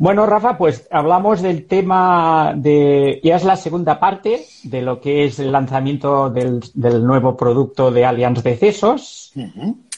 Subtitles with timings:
[0.00, 3.20] Bueno, Rafa, pues hablamos del tema de.
[3.22, 6.62] Ya es la segunda parte de lo que es el lanzamiento del,
[7.04, 9.30] nuevo producto de Allianz de Cesos.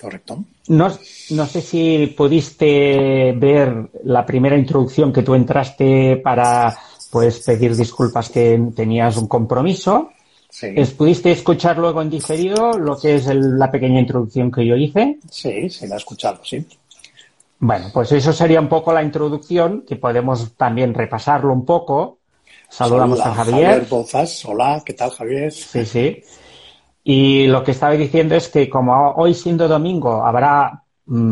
[0.01, 0.43] correcto.
[0.67, 0.89] No,
[1.31, 6.77] no, sé si pudiste ver la primera introducción que tú entraste para
[7.13, 10.11] pues pedir disculpas que tenías un compromiso.
[10.51, 10.75] Sí.
[10.99, 15.21] ¿Pudiste escuchar luego en diferido lo que es la pequeña introducción que yo hice?
[15.31, 16.67] Sí, se la he escuchado, sí.
[17.65, 22.19] Bueno, pues eso sería un poco la introducción, que podemos también repasarlo un poco.
[22.69, 23.67] Saludamos a Javier.
[23.67, 24.45] Javier Bozas.
[24.47, 25.53] Hola, ¿qué tal, Javier?
[25.53, 26.25] Sí, sí.
[27.05, 30.83] Y lo que estaba diciendo es que como hoy siendo domingo habrá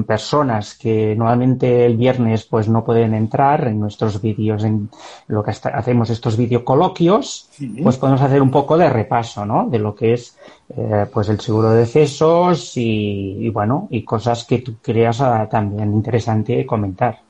[0.07, 4.91] personas que normalmente el viernes pues no pueden entrar en nuestros vídeos, en
[5.29, 7.49] lo que hacemos estos videocoloquios,
[7.83, 9.69] pues podemos hacer un poco de repaso, ¿no?
[9.69, 10.37] De lo que es
[10.77, 15.93] eh, pues el seguro de decesos y, bueno, y cosas que tú creas ah, también
[15.93, 17.21] interesante comentar.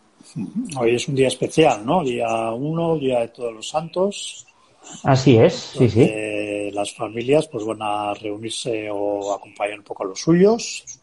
[0.78, 2.02] Hoy es un día especial, ¿no?
[2.02, 4.46] Día 1, Día de Todos los Santos.
[5.04, 6.10] Así es, sí, sí.
[6.72, 10.99] Las familias pues van a reunirse o acompañar un poco a los suyos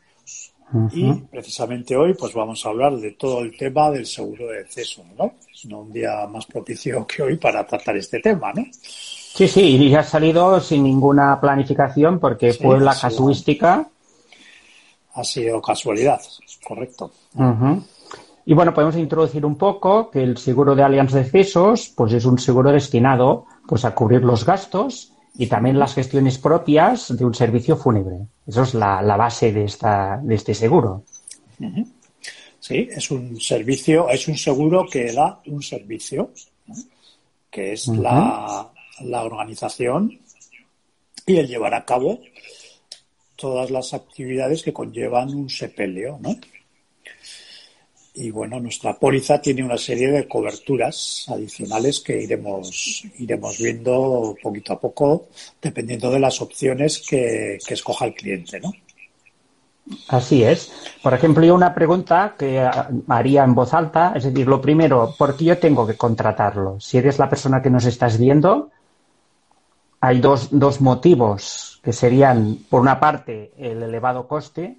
[0.91, 5.03] y precisamente hoy pues vamos a hablar de todo el tema del seguro de deceso,
[5.17, 5.35] ¿no?
[5.51, 8.65] Es un día más propicio que hoy para tratar este tema, ¿no?
[8.71, 13.87] Sí, sí, y ha salido sin ninguna planificación porque fue la casuística.
[15.13, 16.19] Ha sido casualidad,
[16.67, 17.11] correcto.
[18.45, 22.25] Y bueno, podemos introducir un poco que el seguro de Alianza de Decesos pues es
[22.25, 27.33] un seguro destinado pues a cubrir los gastos y también las gestiones propias de un
[27.33, 28.17] servicio fúnebre.
[28.45, 31.03] Eso es la, base de, esta, de este seguro.
[32.59, 36.31] Sí, es un servicio, es un seguro que da un servicio,
[37.49, 38.71] que es la,
[39.01, 40.19] la organización
[41.25, 42.19] y el llevar a cabo
[43.35, 46.35] todas las actividades que conllevan un sepelio, ¿no?
[48.19, 54.73] Y bueno, nuestra póliza tiene una serie de coberturas adicionales que iremos, iremos viendo poquito
[54.73, 55.27] a poco,
[55.61, 58.73] dependiendo de las opciones que, escoja el cliente, ¿no?
[60.07, 60.71] Así es.
[61.03, 62.67] Por ejemplo, yo una pregunta que
[63.07, 66.79] haría en voz alta, es decir, lo primero, ¿por qué yo tengo que contratarlo?
[66.79, 68.71] Si eres la persona que nos estás viendo,
[70.01, 74.75] hay dos, dos motivos que serían, por una parte, el elevado coste.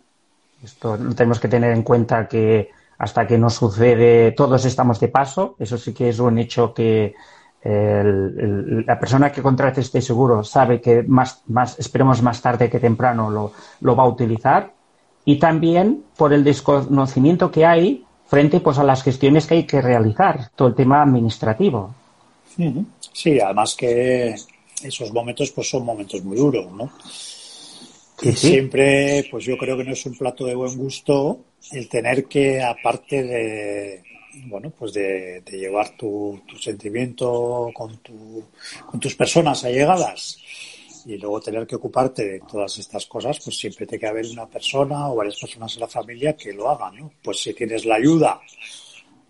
[0.61, 5.55] Esto tenemos que tener en cuenta que hasta que no sucede, todos estamos de paso.
[5.59, 7.15] Eso sí que es un hecho que
[7.63, 13.31] la persona que contrate este seguro sabe que más, más, esperemos más tarde que temprano
[13.31, 14.73] lo, lo, va a utilizar.
[15.25, 19.81] Y también por el desconocimiento que hay frente pues, a las gestiones que hay que
[19.81, 21.95] realizar, todo el tema administrativo.
[23.13, 24.35] Sí, además que
[24.83, 26.91] esos momentos pues son momentos muy duros, ¿no?
[28.21, 31.39] Y siempre, pues yo creo que no es un plato de buen gusto
[31.73, 34.03] el tener que, aparte de,
[34.47, 38.45] bueno, pues de, llevar tu, sentimiento con, tu,
[38.87, 40.39] con tus personas allegadas
[41.05, 44.47] y luego tener que ocuparte de todas estas cosas, pues siempre tiene que haber una
[44.47, 47.13] persona o varias personas en la familia que lo hagan, ¿no?
[47.23, 48.41] Pues si tienes la ayuda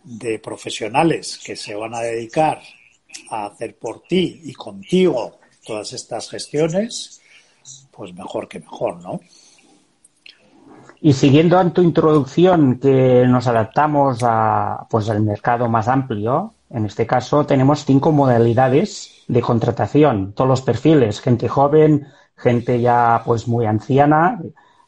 [0.02, 2.62] de profesionales que se van a dedicar
[3.30, 7.20] a hacer por ti y contigo todas estas gestiones,
[7.90, 9.20] pues mejor que mejor, ¿no?
[11.00, 16.86] Y siguiendo en tu introducción que nos adaptamos a pues al mercado más amplio, en
[16.86, 23.46] este caso tenemos cinco modalidades de contratación, todos los perfiles, gente joven, gente ya pues
[23.46, 24.40] muy anciana,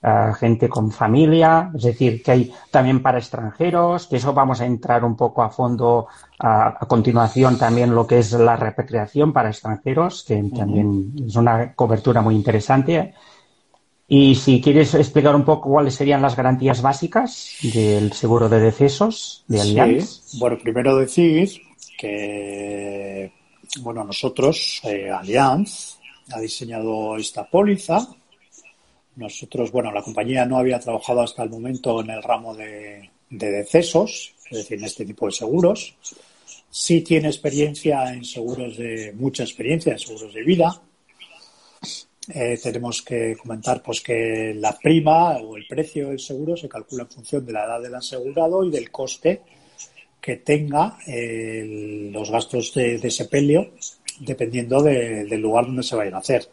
[0.02, 4.66] eh, gente con familia, es decir, que hay también para extranjeros, que eso vamos a
[4.66, 10.24] entrar un poco a fondo a, continuación también lo que es la repatriación para extranjeros,
[10.26, 13.14] que también es una cobertura muy interesante.
[14.12, 19.44] Y si quieres explicar un poco cuáles serían las garantías básicas del seguro de decesos
[19.46, 20.36] de Allianz.
[20.40, 21.48] Bueno, primero decir
[21.96, 23.32] que
[23.78, 25.98] bueno, nosotros, eh, Allianz,
[26.32, 28.08] ha diseñado esta póliza.
[29.14, 33.50] Nosotros, bueno, la compañía no había trabajado hasta el momento en el ramo de, de
[33.50, 35.94] decesos, es decir, en este tipo de seguros.
[36.68, 40.82] Sí tiene experiencia en seguros de, mucha experiencia en seguros de vida,
[42.34, 47.04] eh, tenemos que comentar pues que la prima o el precio del seguro se calcula
[47.04, 49.42] en función de la edad del asegurado y del coste
[50.20, 53.72] que tenga los gastos de, sepelio
[54.18, 56.46] dependiendo del lugar donde se vayan a hacer.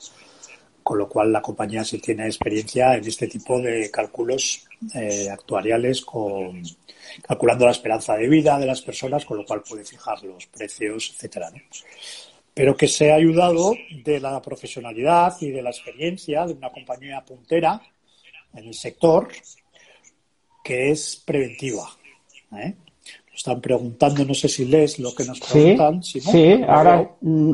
[0.84, 4.66] Con lo cual la compañía sí tiene experiencia en este tipo de cálculos
[4.96, 6.64] eh, actuariales con
[7.22, 11.14] calculando la esperanza de vida de las personas, con lo cual puede fijar los precios,
[11.14, 11.52] etcétera
[12.58, 17.24] pero que se ha ayudado de la profesionalidad y de la experiencia de una compañía
[17.24, 17.80] puntera
[18.56, 19.28] en el sector
[20.64, 21.88] que es preventiva.
[22.58, 22.74] ¿eh?
[23.32, 26.02] están preguntando, no sé si lees lo que nos preguntan.
[26.02, 27.52] Sí, sí ahora mm,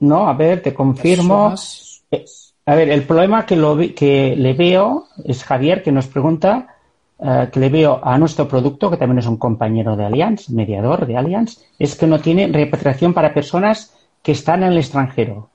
[0.00, 1.54] no, a ver, te confirmo.
[2.10, 2.24] Eh,
[2.66, 6.76] a ver, el problema que, lo, que le veo es Javier que nos pregunta
[7.18, 11.06] eh, que le veo a nuestro producto, que también es un compañero de Allianz, mediador
[11.06, 15.50] de Allianz, es que no tiene repatriación para personas que están en el extranjero,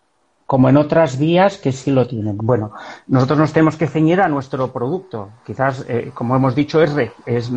[0.45, 2.37] como en otras vías que sí lo tienen.
[2.37, 2.71] Bueno,
[3.07, 5.29] nosotros nos tenemos que ceñir a nuestro producto.
[5.45, 6.93] Quizás, eh, como hemos dicho, es,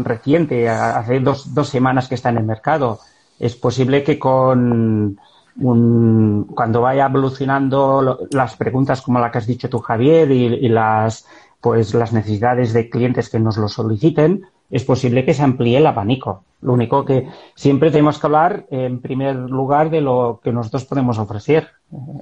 [0.04, 3.00] reciente, hace dos, dos semanas que está en el mercado.
[3.38, 5.18] Es posible que con
[5.56, 11.26] un, cuando vaya evolucionando las preguntas como la que has dicho tú, Javier, y las
[11.60, 15.86] pues las necesidades de clientes que nos lo soliciten, es posible que se amplíe el
[15.86, 16.44] abanico.
[16.62, 21.18] Lo único que siempre tenemos que hablar, en primer lugar, de lo que nosotros podemos
[21.18, 21.68] ofrecer.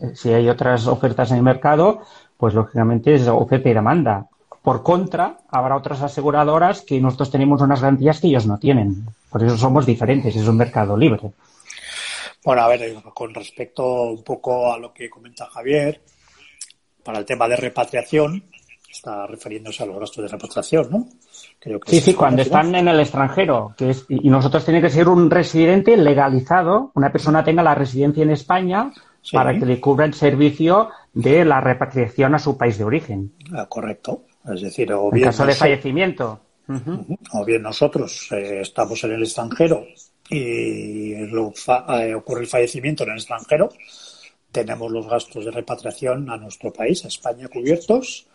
[0.02, 2.02] Eh, si hay otras ofertas en el mercado,
[2.36, 4.26] pues lógicamente es oferta y demanda.
[4.62, 9.06] Por contra, habrá otras aseguradoras que nosotros tenemos unas garantías que ellos no tienen.
[9.30, 11.32] Por eso somos diferentes, es un mercado libre.
[12.44, 16.00] Bueno, a ver, con respecto un poco a lo que comenta Javier,
[17.02, 18.44] para el tema de repatriación,
[18.90, 21.08] está refiriéndose a los gastos de repatriación, ¿no?
[21.60, 24.90] Creo que sí, sí, cuando están en el extranjero, que es, y nosotros tiene que
[24.90, 28.92] ser un residente legalizado, una persona tenga la residencia en España
[29.32, 33.32] para que le cubra el servicio de la repatriación a su país de origen.
[33.52, 34.22] Ah, correcto.
[34.54, 36.40] Es decir, o bien en caso de fallecimiento.
[37.32, 39.84] O bien nosotros eh, estamos en el extranjero
[40.30, 43.70] y eh, ocurre el fallecimiento en el extranjero,
[44.52, 48.27] tenemos los gastos de repatriación a nuestro país, a España, cubiertos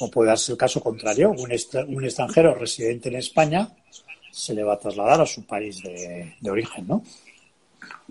[0.00, 1.50] o puede darse el caso contrario, un,
[1.88, 3.68] un extranjero residente en España
[4.30, 7.02] se le va a trasladar a su país de, origen, ¿no?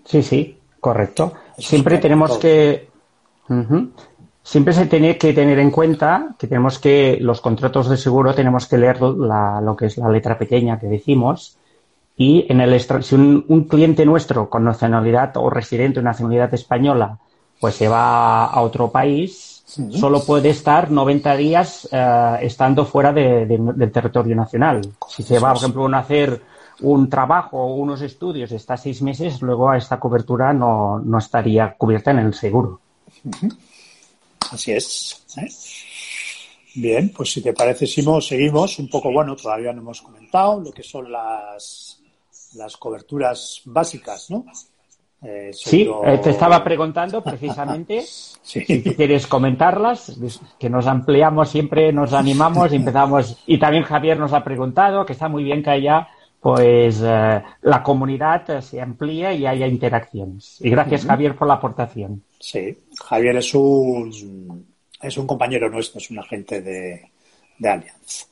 [0.03, 1.33] Sí, sí, correcto.
[1.57, 2.89] Siempre tenemos que...
[4.43, 8.65] Siempre se tiene que tener en cuenta que tenemos que, los contratos de seguro tenemos
[8.67, 11.57] que leer lo que es la letra pequeña que decimos
[12.15, 17.19] y en el si un, un, cliente nuestro con nacionalidad o residente o nacionalidad española
[17.59, 23.91] pues se va a otro país, solo puede estar 90 días eh, estando fuera del
[23.91, 24.81] territorio nacional.
[25.09, 26.41] Si se va, por ejemplo, a hacer
[26.81, 32.19] un trabajo o unos estudios, está seis meses, luego esta cobertura no, estaría cubierta en
[32.19, 32.79] el seguro.
[34.51, 35.25] Así es.
[35.37, 35.49] ¿eh?
[36.75, 40.71] Bien, pues si te parece, Simo, seguimos un poco, bueno, todavía no hemos comentado lo
[40.71, 41.99] que son las,
[42.55, 44.45] las coberturas básicas, ¿no?
[45.21, 48.01] Eh, sí, eh, te estaba preguntando precisamente
[48.41, 50.17] si quieres comentarlas,
[50.59, 53.37] que nos ampliamos siempre, nos animamos empezamos.
[53.47, 56.07] Y también Javier nos ha preguntado que está muy bien que haya
[56.39, 60.57] pues eh, la comunidad se amplíe y haya interacciones.
[60.61, 62.23] Y gracias Javier por la aportación.
[62.39, 64.65] Sí, Javier es un
[65.01, 67.11] es un compañero nuestro, es un agente de,
[67.57, 68.27] de Allianz.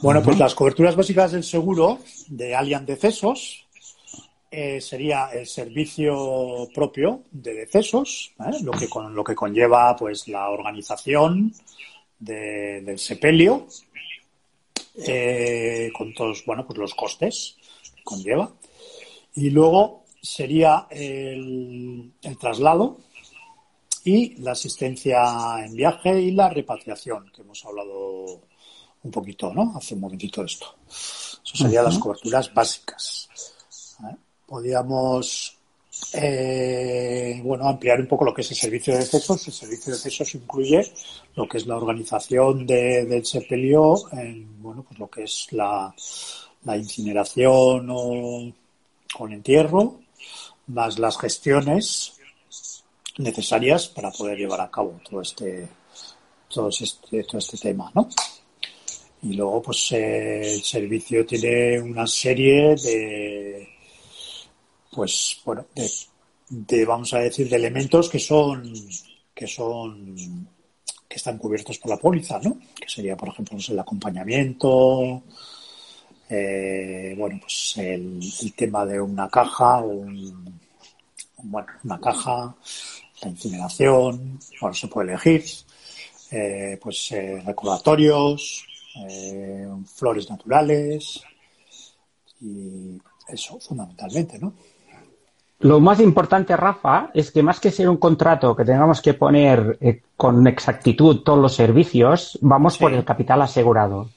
[0.00, 1.98] Bueno, pues las coberturas básicas del seguro
[2.28, 3.63] de Allianz de Cesos
[4.56, 10.48] eh, sería el servicio propio de decesos, lo, que con, lo que conlleva pues la
[10.48, 11.52] organización
[12.20, 13.66] del sepelio,
[15.08, 17.56] eh, con todos bueno, pues los costes
[17.96, 18.52] que conlleva.
[19.34, 23.00] Y luego sería el, el traslado
[24.04, 28.40] y la asistencia en viaje y la repatriación, que hemos hablado
[29.02, 29.72] un poquito, ¿no?
[29.76, 30.76] Hace un momentito de esto.
[30.86, 33.24] Eso serían las coberturas básicas
[34.46, 35.58] podíamos
[36.12, 39.46] eh, bueno, ampliar un poco lo que es el servicio de cesos.
[39.46, 40.92] El servicio de cesos incluye
[41.36, 45.94] lo que es la organización del sepelio, en, bueno, pues lo que es la,
[46.76, 48.52] incineración o,
[49.26, 50.00] el entierro,
[50.68, 52.14] más las gestiones
[53.18, 55.68] necesarias para poder llevar a cabo todo este,
[56.48, 58.08] todo este, todo este tema, ¿no?
[59.22, 63.73] Y luego, pues, el servicio tiene una serie de,
[64.94, 65.66] pues bueno,
[66.48, 68.72] de, vamos a decir, de elementos que son,
[69.34, 70.48] que son,
[71.08, 72.58] que están cubiertos por la póliza, ¿no?
[72.74, 75.22] Que sería, por ejemplo, el acompañamiento,
[76.28, 78.20] eh, bueno, pues el,
[78.56, 80.60] tema de una caja, un,
[81.42, 82.54] bueno, una caja,
[83.22, 85.44] la incineración, bueno, se puede elegir,
[86.30, 88.64] eh, pues eh, recordatorios,
[89.96, 91.20] flores naturales
[92.40, 92.96] y
[93.26, 94.54] eso fundamentalmente, ¿no?
[95.64, 99.78] Lo más importante, Rafa, es que más que ser un contrato que tengamos que poner
[99.80, 104.08] eh, con exactitud todos los servicios, vamos por el capital asegurado.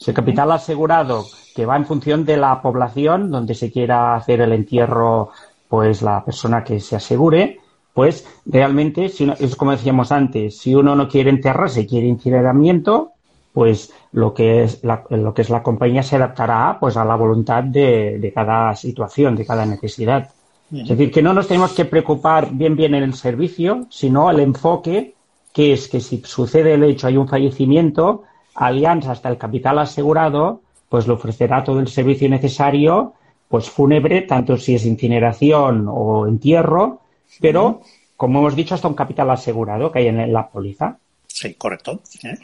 [0.00, 4.54] Ese capital asegurado que va en función de la población donde se quiera hacer el
[4.54, 5.28] entierro,
[5.68, 7.60] pues la persona que se asegure,
[7.92, 13.12] pues realmente, si es como decíamos antes, si uno no quiere enterrar, se quiere incineramiento,
[13.52, 17.14] pues lo que es la, lo que es la compañía se adaptará pues a la
[17.14, 20.30] voluntad de, de cada situación, de cada necesidad.
[20.74, 24.40] Es decir, que no nos tenemos que preocupar bien bien en el servicio, sino el
[24.40, 25.14] enfoque
[25.52, 28.24] que es que si sucede el hecho, hay un fallecimiento,
[28.56, 33.14] Alianza hasta el capital asegurado, pues le ofrecerá todo el servicio necesario,
[33.48, 37.02] pues fúnebre, tanto si es incineración o entierro,
[37.40, 37.82] pero
[38.16, 40.98] como hemos dicho, hasta un capital asegurado que hay en la póliza.
[41.26, 42.00] Sí, correcto.
[42.22, 42.38] ¿eh?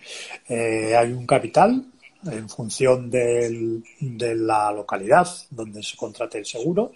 [0.49, 1.85] Eh, hay un capital
[2.31, 6.93] en función del, de la localidad donde se contrate el seguro,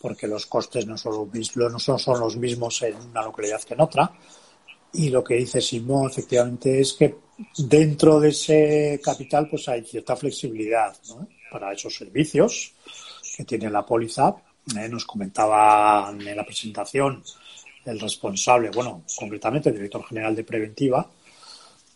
[0.00, 4.12] porque los costes no son, no son los mismos en una localidad que en otra.
[4.92, 7.16] Y lo que dice Simón, efectivamente, es que
[7.56, 10.96] dentro de ese capital pues hay cierta flexibilidad
[11.50, 12.72] para esos servicios
[13.36, 14.34] que tiene la póliza.
[14.76, 14.88] ¿eh?
[14.88, 17.22] nos comentaba en la presentación
[17.84, 21.08] el responsable, bueno, concretamente el director general de preventiva,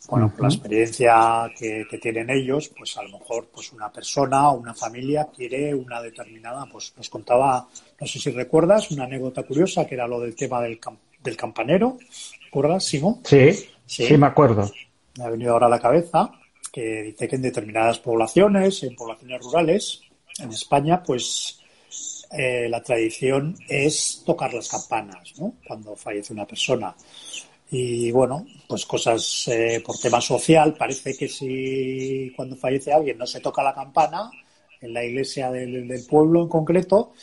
[0.08, 4.74] bueno, la experiencia que, tienen ellos, pues a lo mejor pues una persona o una
[4.74, 7.68] familia quiere una determinada, pues nos contaba,
[8.00, 10.78] no sé si recuerdas, una anécdota curiosa que era lo del tema del,
[11.22, 11.98] del campanero,
[12.44, 13.20] ¿recuerdas, Simón?
[13.24, 13.52] Sí,
[13.86, 14.70] sí, sí, me acuerdo.
[15.18, 16.32] Me ha venido ahora a la cabeza
[16.72, 20.02] que dice que en determinadas poblaciones, en poblaciones rurales,
[20.38, 21.60] en España, pues
[22.32, 25.54] eh, la tradición es tocar las campanas, ¿no?
[25.66, 26.94] Cuando fallece una persona.
[27.74, 33.26] Y bueno, pues cosas eh, por tema social, parece que si cuando fallece alguien no
[33.26, 34.30] se toca la campana,
[34.78, 37.14] en la iglesia del, del pueblo en concreto,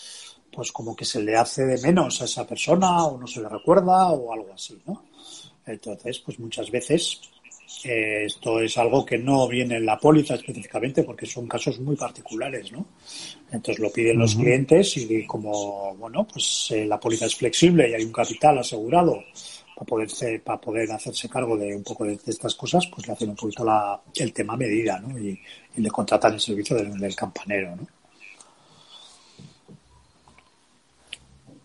[0.51, 3.47] pues como que se le hace de menos a esa persona o no se le
[3.49, 5.05] recuerda o algo así, ¿no?
[5.67, 7.21] Entonces, pues muchas veces
[7.83, 11.95] eh, esto es algo que no viene en la póliza específicamente porque son casos muy
[11.95, 12.87] particulares, ¿no?
[13.51, 17.93] Entonces lo piden los clientes y como, bueno, pues eh, la póliza es flexible y
[17.93, 19.23] hay un capital asegurado
[19.79, 23.29] para poder, para poder hacerse cargo de un poco de, estas cosas, pues le hacen
[23.29, 25.17] un poquito la, el tema medida, ¿no?
[25.17, 25.39] Y,
[25.77, 27.87] le contratan el servicio del, del campanero, ¿no?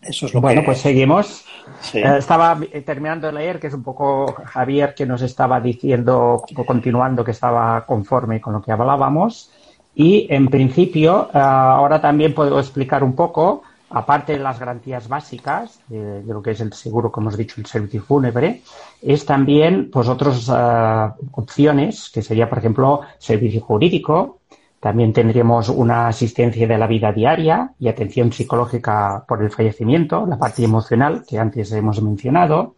[0.01, 1.45] Eso es lo bueno, pues seguimos.
[1.93, 7.23] Eh, estaba terminando de leer, que es un poco Javier que nos estaba diciendo, continuando,
[7.25, 9.51] que estaba conforme con lo que hablábamos.
[9.95, 13.63] Y en principio, eh, ahora también puedo explicar un poco,
[13.95, 17.65] aparte de las garantías básicas, de, lo que es el seguro, como hemos dicho, el
[17.65, 18.61] servicio fúnebre,
[19.01, 24.39] es también pues otras eh, opciones, que sería, por ejemplo, servicio jurídico,
[24.81, 30.37] también tendríamos una asistencia de la vida diaria y atención psicológica por el fallecimiento, la
[30.37, 32.75] parte emocional que antes hemos mencionado.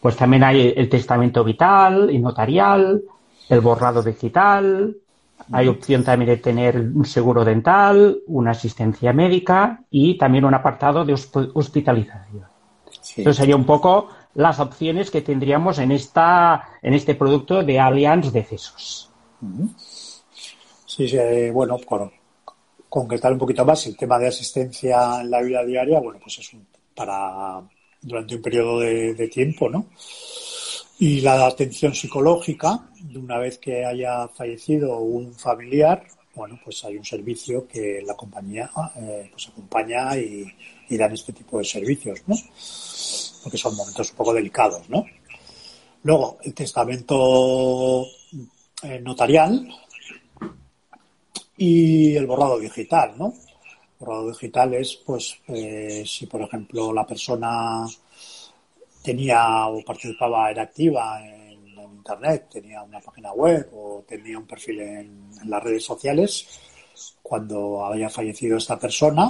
[0.00, 3.02] Pues también hay el testamento vital y notarial,
[3.48, 4.96] el borrado digital,
[5.52, 11.04] hay opción también de tener un seguro dental, una asistencia médica y también un apartado
[11.04, 12.44] de hospitalización.
[13.16, 18.32] Eso sería un poco las opciones que tendríamos en, esta, en este producto de Allianz
[18.32, 19.10] de CESOS.
[20.86, 22.10] Sí, sí bueno, con,
[22.94, 26.52] concretar un poquito más el tema de asistencia en la vida diaria, bueno, pues es
[26.94, 27.60] para
[28.00, 29.86] durante un periodo de, tiempo, ¿no?
[31.00, 36.04] Y la atención psicológica, una vez que haya fallecido un familiar,
[36.34, 40.52] bueno, pues hay un servicio que la compañía eh, pues acompaña y,
[40.90, 42.36] dan este tipo de servicios, ¿no?
[43.42, 45.04] Porque son momentos un poco delicados, ¿no?
[46.04, 48.06] Luego, el testamento
[48.82, 49.66] eh, notarial,
[51.56, 53.26] y el borrado digital, ¿no?
[53.26, 57.86] El borrado digital es, pues, eh, si por ejemplo la persona
[59.02, 61.43] tenía o participaba, era activa en,
[62.04, 66.46] Internet, tenía una página web o tenía un perfil en, las redes sociales,
[67.22, 69.28] cuando haya fallecido esta persona,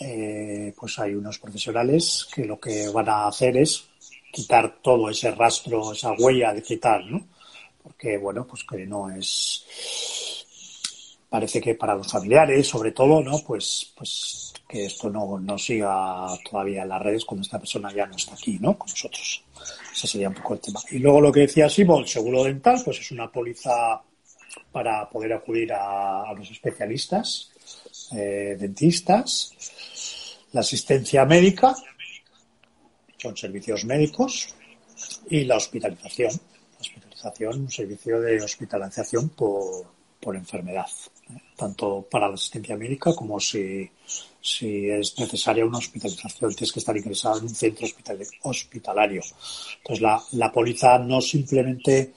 [0.00, 3.86] eh, pues hay unos profesionales que lo que van a hacer es
[4.32, 7.26] quitar todo ese rastro, esa huella digital, ¿no?
[7.82, 9.64] Porque, bueno, pues que no es
[11.28, 13.40] parece que para los familiares, sobre todo, ¿no?
[13.46, 18.06] Pues, pues que esto no, no siga todavía en las redes cuando esta persona ya
[18.06, 18.78] no está aquí, ¿no?
[18.78, 19.45] Con nosotros.
[19.92, 20.80] Ese sería un poco el tema.
[20.90, 24.02] Y luego lo que decía Simón, el seguro dental, pues es una póliza
[24.72, 27.50] para poder acudir a, los especialistas,
[28.14, 29.52] eh, dentistas,
[30.52, 31.74] la asistencia médica,
[33.18, 34.54] son servicios médicos,
[35.30, 36.30] y la hospitalización.
[36.30, 39.86] La hospitalización, un servicio de hospitalización por,
[40.20, 40.86] por enfermedad
[41.56, 43.90] tanto para la asistencia médica como si,
[44.40, 47.86] si es necesaria una hospitalización, tienes que estar ingresado en un centro
[48.42, 49.22] hospitalario.
[49.78, 52.12] Entonces, la, la póliza no simplemente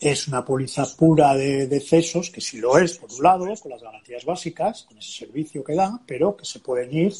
[0.00, 3.70] es una póliza pura de, de cesos, que sí lo es, por un lado, con
[3.70, 7.14] las garantías básicas, con ese servicio que da, pero que se pueden ir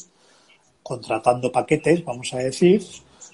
[0.81, 2.83] contratando paquetes, vamos a decir,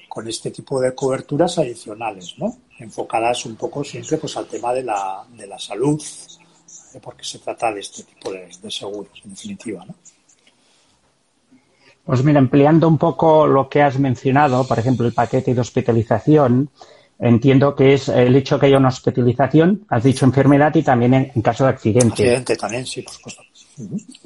[0.09, 2.57] con este tipo de coberturas adicionales, ¿no?
[2.79, 6.01] Enfocadas un poco siempre pues al tema de la, de la salud,
[6.95, 6.99] ¿eh?
[7.01, 9.95] porque se trata de este tipo de, de seguros, en definitiva, ¿no?
[12.05, 16.69] Pues mira, empleando un poco lo que has mencionado, por ejemplo, el paquete de hospitalización,
[17.17, 21.31] entiendo que es el hecho que haya una hospitalización, has dicho enfermedad y también en,
[21.33, 22.07] en caso de accidente.
[22.07, 23.41] Accidente también, sí, por supuesto.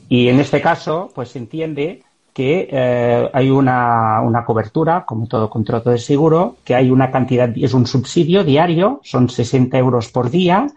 [0.09, 5.49] Y en este caso, pues se entiende que eh, hay una, una, cobertura, como todo
[5.49, 10.29] contrato de seguro, que hay una cantidad, es un subsidio diario, son 60 euros por
[10.29, 10.67] día,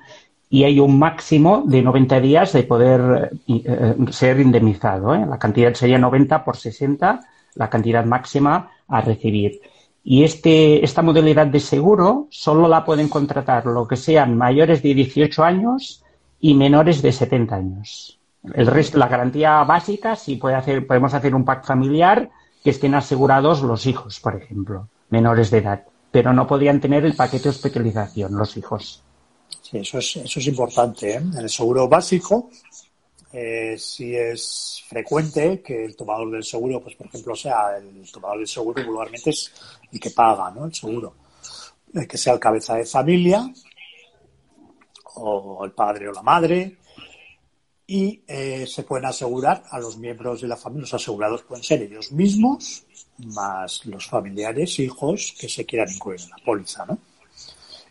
[0.52, 5.14] y hay un máximo de 90 días de poder eh, ser indemnizado.
[5.14, 5.24] ¿eh?
[5.26, 7.20] La cantidad sería 90 por 60,
[7.54, 9.62] la cantidad máxima a recibir.
[10.04, 14.92] Y este, esta modalidad de seguro solo la pueden contratar lo que sean mayores de
[14.92, 16.04] 18 años
[16.38, 18.18] y menores de 70 años.
[18.52, 22.28] El resto, la garantía básica, sí puede hacer, podemos hacer un pack familiar
[22.62, 27.14] que estén asegurados los hijos, por ejemplo, menores de edad, pero no podían tener el
[27.14, 29.02] paquete de hospitalización los hijos.
[29.72, 31.12] Eso es, eso es importante.
[31.12, 31.16] ¿eh?
[31.16, 32.50] En el seguro básico,
[33.32, 38.38] eh, sí es frecuente que el tomador del seguro, pues por ejemplo, sea el tomador
[38.38, 39.50] del seguro regularmente es
[39.90, 40.66] el que paga ¿no?
[40.66, 41.14] el seguro.
[42.08, 43.50] Que sea el cabeza de familia,
[45.14, 46.78] o el padre o la madre,
[47.86, 50.82] y eh, se pueden asegurar a los miembros de la familia.
[50.82, 52.84] Los asegurados pueden ser ellos mismos,
[53.18, 56.98] más los familiares, hijos que se quieran incluir en la póliza, ¿no?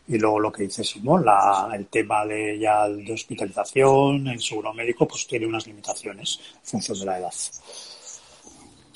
[0.08, 4.74] Y luego lo que dice Simón, la, el tema de ya de hospitalización, el seguro
[4.74, 7.34] médico, pues tiene unas limitaciones en función de la edad.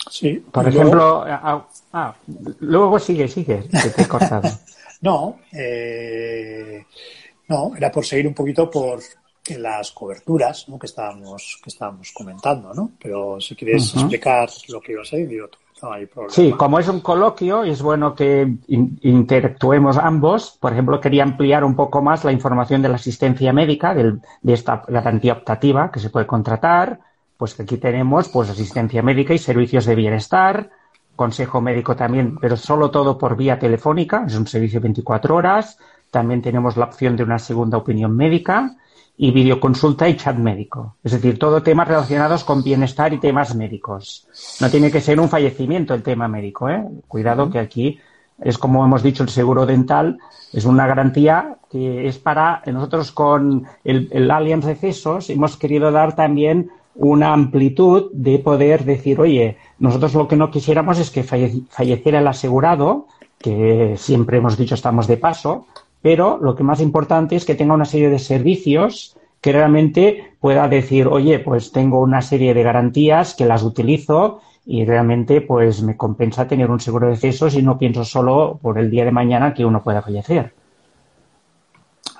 [0.09, 0.43] Sí.
[0.51, 2.15] Por ejemplo, luego, ah, ah,
[2.59, 4.49] luego sigue, sigue, que te he cortado.
[5.01, 6.85] no, eh,
[7.47, 8.99] no, era por seguir un poquito por,
[9.47, 10.79] en las coberturas ¿no?
[10.79, 12.91] que estábamos que estábamos comentando, ¿no?
[13.01, 14.01] Pero si quieres uh -huh.
[14.01, 15.43] explicar lo que ibas a decir,
[16.29, 20.57] Sí, como es un coloquio, es bueno que in interactuemos ambos.
[20.59, 24.53] Por ejemplo, quería ampliar un poco más la información de la asistencia médica, del, de
[24.53, 26.99] esta garantía optativa que se puede contratar.
[27.37, 30.69] Pues que aquí tenemos pues asistencia médica y servicios de bienestar,
[31.15, 35.77] consejo médico también, pero solo todo por vía telefónica, es un servicio 24 horas.
[36.11, 38.77] También tenemos la opción de una segunda opinión médica
[39.17, 40.95] y videoconsulta y chat médico.
[41.03, 44.27] Es decir, todo temas relacionados con bienestar y temas médicos.
[44.59, 46.83] No tiene que ser un fallecimiento el tema médico, ¿eh?
[47.07, 47.99] Cuidado que aquí
[48.41, 50.19] es como hemos dicho el seguro dental,
[50.51, 55.91] es una garantía que es para nosotros con el, el Allianz de CESOS hemos querido
[55.91, 61.23] dar también una amplitud de poder decir, oye, nosotros lo que no quisiéramos es que
[61.23, 65.67] falle falleciera el asegurado, que siempre hemos dicho estamos de paso,
[66.05, 70.67] pero lo que más importante es que tenga una serie de servicios que realmente pueda
[70.67, 75.97] decir, oye, pues tengo una serie de garantías que las utilizo y realmente pues me
[75.97, 79.51] compensa tener un seguro de cesos y no pienso solo por el día de mañana
[79.51, 80.53] que uno pueda fallecer.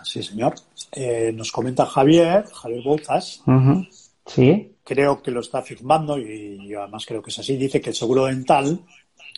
[0.03, 0.55] Sí, señor.
[0.91, 3.43] Eh, nos comenta Javier, Javier Bouzas.
[3.45, 3.89] Uh -huh.
[4.25, 4.71] Sí.
[4.83, 7.55] Creo que lo está firmando y yo además creo que es así.
[7.55, 8.79] Dice que el seguro dental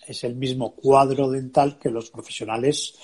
[0.07, 2.97] es el mismo cuadro dental que los profesionales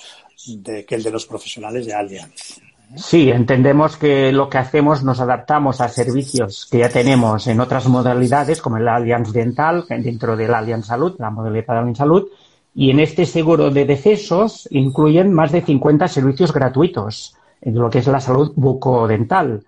[0.48, 2.62] de, que el de los profesionales de Allianz.
[2.96, 7.88] Sí, entendemos que lo que hacemos nos adaptamos a servicios que ya tenemos en otras
[7.88, 12.28] modalidades, como el Allianz Dental, dentro del Allianz Salud, la modalidad de Allianz Salud,
[12.76, 18.00] y en este seguro de decesos incluyen más de 50 servicios gratuitos, en lo que
[18.00, 19.64] es la salud bucodental.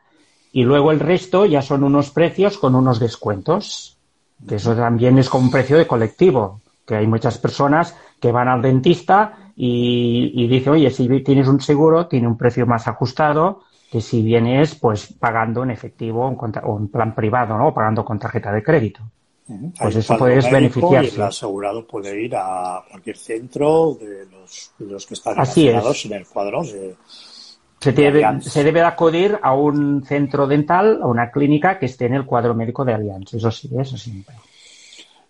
[0.52, 3.98] Y luego el resto ya son unos precios con unos descuentos,
[4.48, 8.48] que eso también es como un precio de colectivo, que hay muchas personas que van
[8.48, 13.62] al dentista y, y, dice, oye, si tienes un seguro, tiene un precio más ajustado
[13.91, 17.70] que si vienes pues pagando en efectivo o en, o en plan privado, ¿no?
[17.70, 19.02] O pagando con tarjeta de crédito.
[19.48, 19.74] Uh -huh.
[19.80, 21.12] Pues eso puedes beneficiarse.
[21.13, 25.68] Y el asegurado puede ir a cualquier centro de los, de los que están Así
[25.68, 26.06] relacionados es.
[26.06, 26.96] en el cuadro de,
[27.80, 32.15] se debe, se debe acudir a un centro dental, a una clínica que esté en
[32.15, 33.38] el cuadro médico de Alianza.
[33.38, 34.36] Eso sí, eso siempre.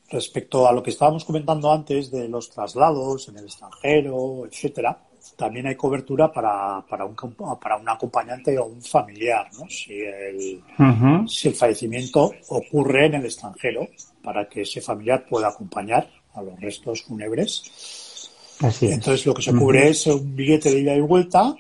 [0.09, 4.99] Respecto a lo que estábamos comentando antes de los traslados en el extranjero, etcétera,
[5.35, 7.15] también hay cobertura para, para, un,
[7.59, 9.67] para un acompañante o un familiar, ¿no?
[9.67, 11.27] Si el, uh -huh.
[11.27, 13.87] si el fallecimiento ocurre en el extranjero,
[14.23, 18.29] para que ese familiar pueda acompañar a los restos fúnebres.
[18.61, 18.93] Así es.
[18.93, 19.89] Entonces, lo que se cubre uh -huh.
[19.89, 21.55] es un billete de ida y vuelta,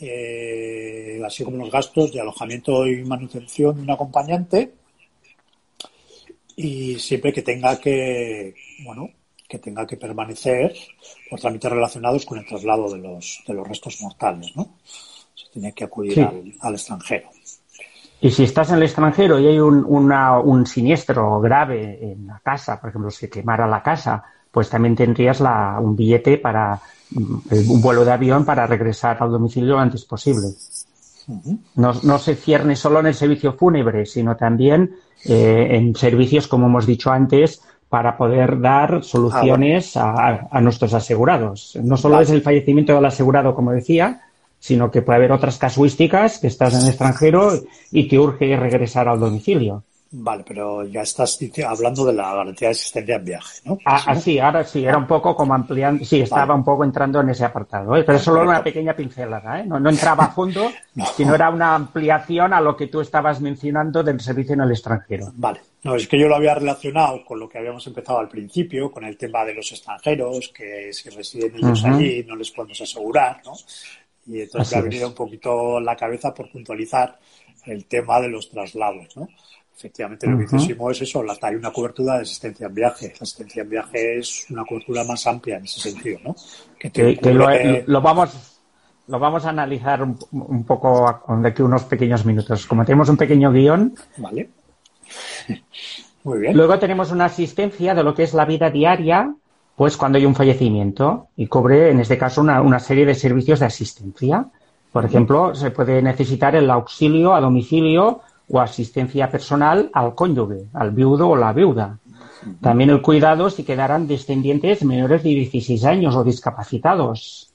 [0.00, 4.74] eh, así como los gastos de alojamiento y manutención de un acompañante
[6.56, 9.10] y siempre que tenga que, bueno,
[9.46, 10.74] que tenga que permanecer
[11.30, 14.76] por trámites relacionados con el traslado de los, de los restos mortales, ¿no?
[15.34, 16.20] Se tiene que acudir sí.
[16.20, 17.28] al, al, extranjero.
[18.20, 22.40] Y si estás en el extranjero y hay un, una, un siniestro grave en la
[22.42, 27.36] casa, por ejemplo, si quemara la casa, pues también tendrías la, un billete para mm,
[27.68, 30.48] un vuelo de avión para regresar al domicilio lo antes posible.
[31.74, 34.96] no, no, se cierne solo en el servicio fúnebre, sino también
[35.28, 41.78] eh, en servicios, como hemos dicho antes, para poder dar soluciones a, a, nuestros asegurados.
[41.82, 44.22] No solo es el fallecimiento del asegurado, como decía,
[44.58, 47.52] sino que puede haber otras casuísticas que estás en el extranjero
[47.92, 49.84] y te urge regresar al domicilio.
[50.18, 53.78] Vale, pero ya estás hablando de la garantía de asistencia en viaje, ¿no?
[53.84, 57.20] Ah, ah sí, ahora sí, era un poco como ampliando, sí, estaba un poco entrando
[57.20, 58.02] en ese apartado, ¿eh?
[58.02, 59.66] pero solo una pequeña pincelada, ¿eh?
[59.66, 60.70] No, no entraba a fondo,
[61.16, 65.30] sino era una ampliación a lo que tú estabas mencionando del servicio en el extranjero.
[65.34, 68.90] Vale, no, es que yo lo había relacionado con lo que habíamos empezado al principio,
[68.90, 73.42] con el tema de los extranjeros, que si residen ellos allí no les podemos asegurar,
[73.44, 73.52] ¿no?
[74.28, 77.18] Y entonces me ha venido un poquito la cabeza por puntualizar
[77.66, 79.28] el tema de los traslados, ¿no?
[79.76, 83.08] Efectivamente, lo que hicimos es eso, hay una cobertura de asistencia en viaje.
[83.08, 86.34] La asistencia en viaje es una cobertura más amplia en ese sentido, ¿no?
[86.78, 87.18] Que,
[87.86, 88.56] lo, vamos
[89.06, 92.66] lo vamos a analizar un, poco de aquí unos pequeños minutos.
[92.66, 93.94] Como tenemos un pequeño guion.
[94.16, 94.48] Vale.
[96.24, 96.56] Muy bien.
[96.56, 99.34] Luego tenemos una asistencia de lo que es la vida diaria,
[99.76, 103.60] pues cuando hay un fallecimiento y cubre, en este caso, una, una serie de servicios
[103.60, 104.46] de asistencia.
[104.90, 110.90] Por ejemplo, se puede necesitar el auxilio a domicilio o asistencia personal al cónyuge, al
[110.90, 111.98] viudo o la viuda.
[112.60, 117.52] También el cuidado si quedaran descendientes menores de 16 años o discapacitados.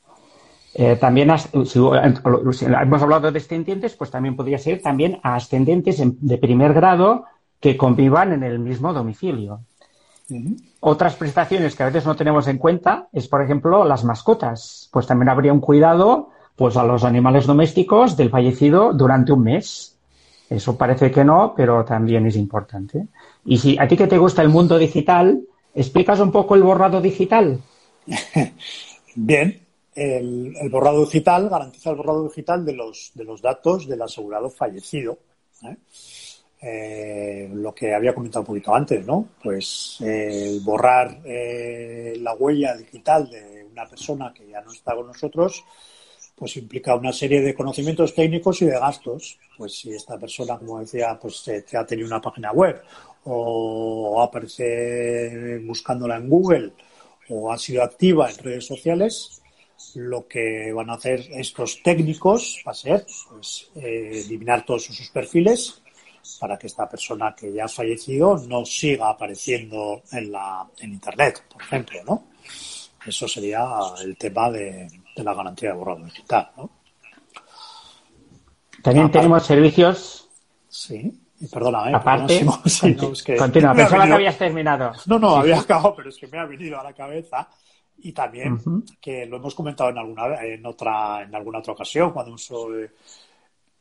[0.74, 1.32] Eh, también,
[1.66, 7.26] si, hemos hablado de descendientes, pues también podría ser también a ascendentes de primer grado
[7.60, 9.62] que convivan en el mismo domicilio.
[10.80, 14.90] Otras prestaciones que a veces no tenemos en cuenta es, por ejemplo, las mascotas.
[14.92, 19.91] Pues también habría un cuidado pues a los animales domésticos del fallecido durante un mes.
[20.52, 23.08] Eso parece que no, pero también es importante.
[23.46, 25.42] Y si a ti que te gusta el mundo digital,
[25.74, 27.62] ¿explicas un poco el borrado digital?
[29.16, 29.62] Bien,
[29.96, 35.20] el, borrado digital garantiza el borrado digital de los, de los datos del asegurado fallecido.
[35.64, 35.78] ¿eh?
[36.62, 39.30] Eh, lo que había comentado un poquito antes, ¿no?
[39.42, 45.08] Pues el borrar eh, la huella digital de una persona que ya no está con
[45.08, 45.64] nosotros
[46.42, 49.38] pues implica una serie de conocimientos técnicos y de gastos.
[49.56, 52.82] Pues si esta persona, como decía, pues ha tenido una página web
[53.26, 56.72] o aparece buscándola en Google
[57.30, 59.40] o ha sido activa en redes sociales,
[59.94, 65.12] lo que van a hacer estos técnicos va a ser pues, eh, eliminar todos sus
[65.12, 65.80] perfiles
[66.40, 71.44] para que esta persona que ya ha fallecido no siga apareciendo en la en internet,
[71.54, 72.24] por ejemplo, ¿no?
[73.06, 73.64] Eso sería
[74.04, 76.70] el tema de, la garantía de borrado digital, ¿no?
[78.82, 80.30] También tenemos servicios.
[80.68, 81.12] Sí,
[81.52, 81.96] perdona, ¿eh?
[81.96, 82.46] Aparte,
[83.38, 84.94] continúa, pensaba que habías terminado.
[85.06, 87.48] No, no, había acabado, pero es que me ha venido a la cabeza.
[88.04, 88.60] Y también,
[89.00, 92.52] que lo hemos comentado en alguna, en otra, en alguna otra ocasión, cuando hemos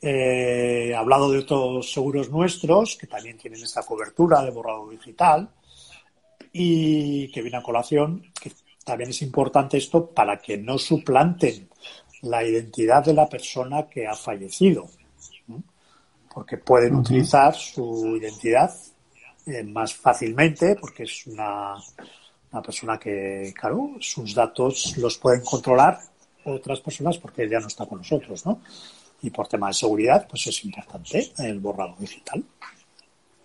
[0.02, 5.48] eh, hablado de otros seguros nuestros, que también tienen esta cobertura de borrado digital,
[6.52, 8.52] y que viene a colación, que
[8.90, 11.68] también es importante esto para que no suplanten
[12.22, 14.88] la identidad de la persona que ha fallecido,
[16.34, 18.74] porque pueden utilizar su identidad
[19.46, 21.76] eh, más fácilmente, porque es una,
[22.50, 26.00] una persona que, claro, sus datos los pueden controlar
[26.44, 28.60] otras personas porque ya no está con nosotros, ¿no?
[29.22, 32.42] Y por tema de seguridad, pues es importante el borrado digital.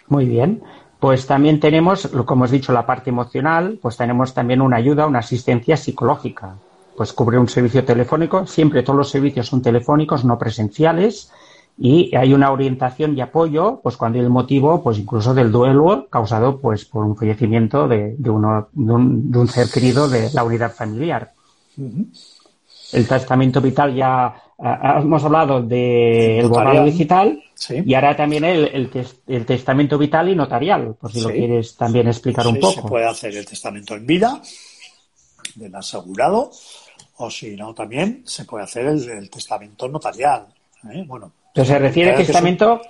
[0.07, 0.63] Muy bien.
[1.05, 5.19] Pues también tenemos, como hemos dicho, la parte emocional, pues tenemos también una ayuda, una
[5.19, 6.55] asistencia psicológica.
[6.97, 11.31] Pues cubre un servicio telefónico, siempre todos los servicios son telefónicos, no presenciales,
[11.77, 16.07] y hay una orientación y apoyo, pues cuando hay el motivo, pues incluso del duelo
[16.09, 18.93] causado pues por un fallecimiento de, uno, de,
[19.37, 21.33] un, ser querido de la unidad familiar.
[21.77, 28.89] El testamento vital ya hemos hablado del borrado digital y ahora también el,
[29.27, 32.81] el, testamento vital y notarial, por si lo quieres también explicar un poco.
[32.81, 34.41] Se puede hacer el testamento en vida
[35.55, 36.51] del asegurado
[37.17, 40.47] o si no también se puede hacer el, testamento notarial.
[40.91, 41.03] ¿eh?
[41.07, 42.81] Bueno, Pero se refiere al testamento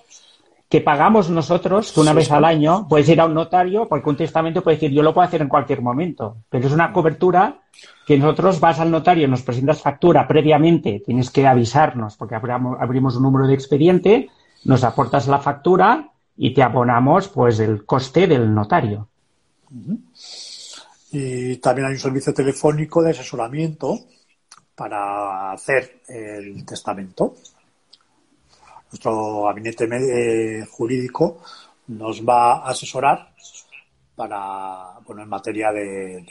[0.68, 4.18] que pagamos nosotros, que una vez al año puedes ir a un notario, porque un
[4.18, 7.62] testamento puede decir yo lo puedo hacer en cualquier momento, pero es una cobertura
[8.06, 13.24] que nosotros vas al notario, nos presentas factura previamente, tienes que avisarnos porque abrimos un
[13.24, 14.30] número de expediente,
[14.66, 19.08] nos aportas la factura y te abonamos pues el coste del notario.
[21.12, 23.98] Y también hay un servicio telefónico de asesoramiento
[24.76, 27.36] para hacer el testamento
[28.96, 31.42] nuestro gabinete eh, jurídico
[31.88, 33.34] nos va a asesorar
[34.16, 36.26] para, bueno, en materia de,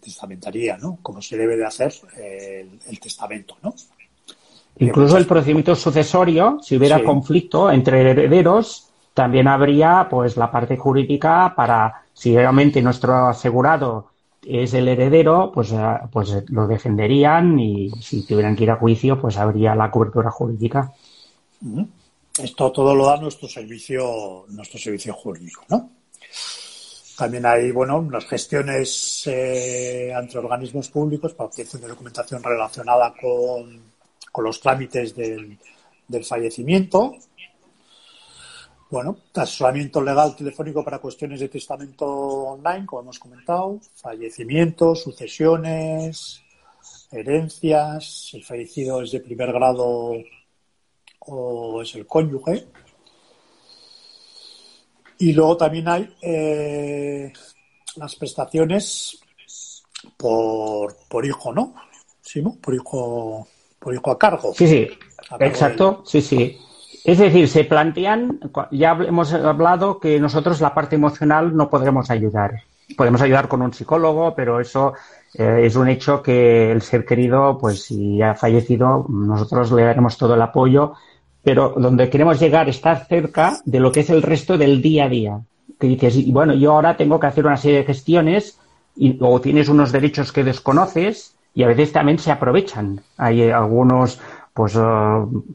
[0.00, 0.98] testamentaría, ¿no?
[1.02, 3.74] Como se debe de hacer el, testamento, ¿no?
[4.78, 11.52] Incluso el procedimiento sucesorio, si hubiera conflicto entre herederos, también habría pues la parte jurídica
[11.54, 14.12] para si realmente nuestro asegurado
[14.44, 15.78] es el heredero, pues, eh,
[16.10, 20.92] pues lo defenderían y si tuvieran que ir a juicio, pues habría la cobertura jurídica.
[22.42, 25.90] Esto todo lo da nuestro servicio, nuestro servicio jurídico, ¿no?
[27.16, 33.91] También hay, bueno, unas gestiones eh, ante organismos públicos para obtención de documentación relacionada con,
[34.32, 35.58] con los trámites del,
[36.08, 37.16] del fallecimiento,
[38.92, 46.42] bueno, asesoramiento legal telefónico para cuestiones de testamento online, como hemos comentado, fallecimientos, sucesiones,
[47.10, 50.12] herencias, el fallecido es de primer grado
[51.20, 52.66] o es el cónyuge.
[55.18, 57.32] Y luego también hay eh,
[57.96, 59.20] las prestaciones
[60.18, 61.74] por, por hijo, ¿no?
[62.20, 63.48] ¿Sí, Por hijo,
[63.90, 64.52] hijo a cargo.
[64.54, 64.88] Sí, sí,
[65.40, 66.58] exacto, sí, sí.
[67.04, 68.38] Es decir, se plantean,
[68.70, 72.62] ya hemos hablado que nosotros la parte emocional no podremos ayudar.
[72.96, 74.92] Podemos ayudar con un psicólogo, pero eso
[75.34, 80.16] eh, es un hecho que el ser querido, pues si ha fallecido, nosotros le daremos
[80.16, 80.92] todo el apoyo,
[81.42, 85.08] pero donde queremos llegar estar cerca de lo que es el resto del día a
[85.08, 85.40] día.
[85.80, 88.58] Que dices, bueno, yo ahora tengo que hacer una serie de gestiones
[88.94, 93.00] y, o tienes unos derechos que desconoces y a veces también se aprovechan.
[93.16, 94.20] Hay algunos
[94.54, 94.80] pues eh,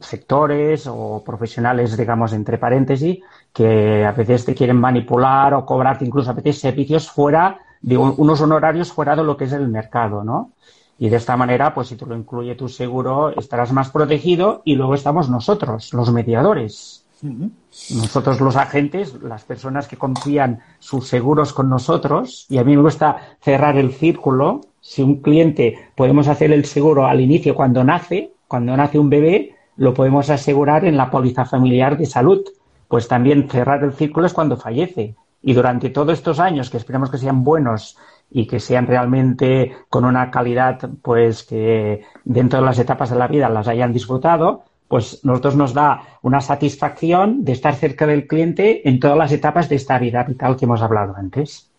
[0.00, 3.18] sectores o profesionales, digamos, entre paréntesis,
[3.52, 8.40] que a veces te quieren manipular o cobrarte incluso a veces servicios fuera de unos
[8.40, 10.50] honorarios fuera de lo que es el mercado, ¿no?
[10.98, 14.74] Y de esta manera, pues si tú lo incluye tu seguro, estarás más protegido y
[14.74, 17.04] luego estamos nosotros, los mediadores.
[17.22, 22.82] Nosotros los agentes, las personas que confían sus seguros con nosotros, y a mí me
[22.82, 28.32] gusta cerrar el círculo, si un cliente podemos hacer el seguro al inicio cuando nace,
[28.48, 32.42] cuando nace un bebé, lo podemos asegurar en la póliza familiar de salud.
[32.88, 35.14] Pues también cerrar el círculo es cuando fallece.
[35.42, 37.98] Y durante todos estos años, que esperemos que sean buenos
[38.30, 43.28] y que sean realmente con una calidad, pues que dentro de las etapas de la
[43.28, 48.88] vida las hayan disfrutado, pues nosotros nos da una satisfacción de estar cerca del cliente
[48.88, 51.70] en todas las etapas de esta vida vital que hemos hablado antes.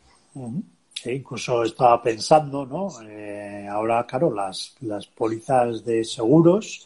[1.01, 2.89] Sí, incluso estaba pensando, ¿no?
[3.07, 6.85] Eh, ahora, claro, las, las pólizas de seguros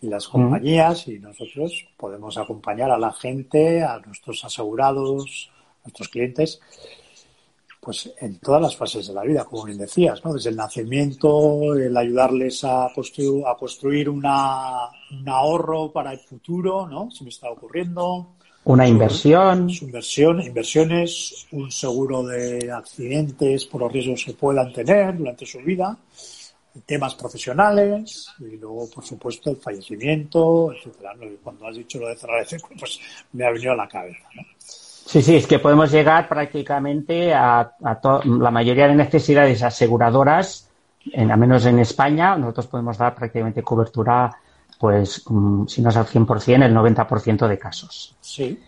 [0.00, 6.08] y las compañías y nosotros podemos acompañar a la gente, a nuestros asegurados, a nuestros
[6.10, 6.60] clientes,
[7.80, 10.32] pues en todas las fases de la vida, como bien decías, ¿no?
[10.32, 16.86] Desde el nacimiento, el ayudarles a construir, a construir una, un ahorro para el futuro,
[16.86, 17.10] ¿no?
[17.10, 19.70] Si me está ocurriendo, una inversión.
[19.70, 25.96] inversión, inversiones, un seguro de accidentes por los riesgos que puedan tener durante su vida,
[26.86, 31.14] temas profesionales y luego, por supuesto, el fallecimiento, etcétera.
[31.42, 33.00] Cuando has dicho lo de cerrar el círculo, pues
[33.32, 34.28] me ha venido a la cabeza.
[34.58, 40.68] Sí, sí, es que podemos llegar prácticamente a, a la mayoría de necesidades aseguradoras,
[41.12, 44.30] en, al menos en España, nosotros podemos dar prácticamente cobertura
[44.80, 48.16] pues mm, si no es al 100%, el 90% de casos.
[48.22, 48.58] Sí.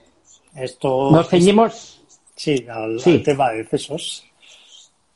[0.55, 2.03] Esto Nos ceñimos.
[2.37, 4.23] Sí, al, tema de pesos.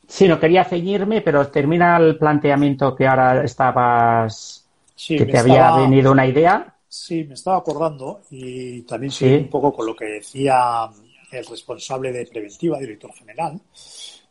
[0.07, 4.65] Sí, no quería ceñirme, pero termina el planteamiento que ahora estabas.
[5.07, 6.73] que te había venido una idea.
[6.87, 9.35] Sí, me estaba acordando y también sí.
[9.35, 10.89] un poco con lo que decía
[11.31, 13.61] el responsable de preventiva, director general.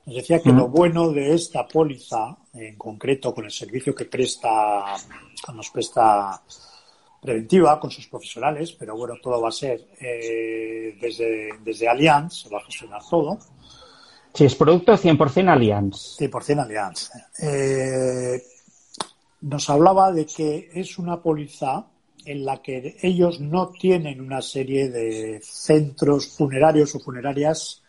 [0.06, 4.96] Nos decía que lo bueno de esta póliza, en concreto con el servicio que presta,
[5.52, 6.40] nos presta
[7.20, 12.48] preventiva con sus profesionales, pero bueno, todo va a ser eh, desde, desde Allianz, se
[12.48, 13.36] va a gestionar todo.
[14.32, 16.16] Sí, es producto 100% Allianz.
[16.20, 17.10] 100% Allianz.
[17.42, 18.40] Eh,
[19.40, 21.84] nos hablaba de que es una póliza
[22.24, 27.82] en la que ellos no tienen una serie de centros funerarios o funerarias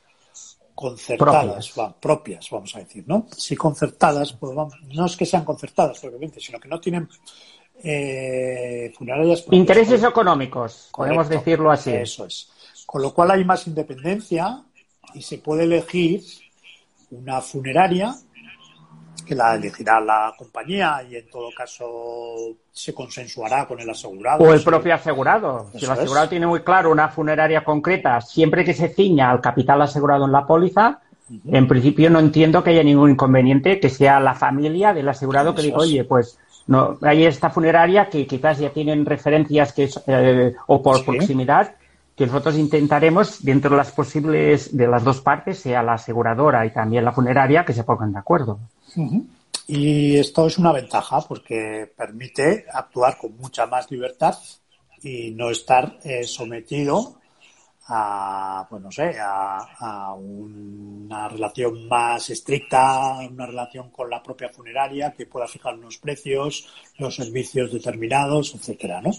[0.78, 2.48] concertadas, propias.
[2.52, 3.26] vamos a decir, ¿no?
[3.36, 4.54] Si concertadas, pues
[4.94, 7.10] no es que sean concertadas, obviamente, sino que no tienen
[7.84, 9.46] eh, funerarias.
[9.50, 11.90] Intereses económicos, podemos decirlo así.
[11.94, 12.52] Eso es.
[12.86, 14.63] Con lo cual hay más independencia
[15.16, 16.22] y se puede elegir
[17.10, 18.16] una funeraria
[19.28, 24.44] que la elegirá la compañía y en todo caso se consensuará con el asegurado.
[24.44, 25.70] O el propio asegurado.
[25.78, 29.82] si el asegurado tiene muy claro una funeraria concreta, siempre que se ciña al capital
[29.82, 31.00] asegurado en la póliza,
[31.46, 35.63] en principio no entiendo que haya ningún inconveniente que sea la familia del asegurado que
[35.63, 40.82] diga, oye, pues no, hay esta funeraria que quizás ya tienen referencias que eh, o
[40.82, 41.76] por proximidad
[42.18, 46.72] que nosotros intentaremos, dentro de las posibles, de las dos partes, sea la aseguradora y
[46.72, 48.58] también la funeraria, que se pongan de acuerdo.
[49.67, 54.38] Y esto es una ventaja porque permite actuar con mucha más libertad
[55.04, 57.19] y no estar eh, sometido
[57.89, 65.13] a, pues no sé, a, una relación más estricta, una relación con la propia funeraria
[65.15, 69.12] que pueda fijar unos precios, los servicios determinados, etcétera, ¿no?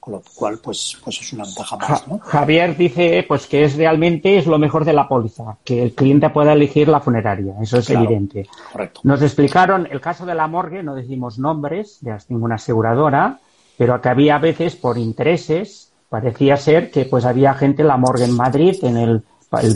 [0.00, 2.18] Con lo cual, pues, pues es una ventaja más, ¿no?
[2.18, 6.30] Javier dice, pues que es realmente es lo mejor de la póliza, que el cliente
[6.30, 8.48] pueda elegir la funeraria, eso es evidente.
[8.72, 9.00] Correcto.
[9.04, 13.38] Nos explicaron el caso de la morgue, no decimos nombres de ninguna aseguradora,
[13.76, 18.24] pero que había veces por intereses parecía ser que pues había gente en la morgue
[18.24, 19.22] en Madrid, en el,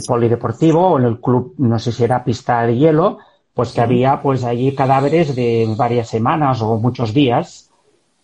[0.07, 3.17] polideportivo o en el club, no sé si era pista de hielo,
[3.53, 7.71] pues que había pues allí cadáveres de varias semanas o muchos días,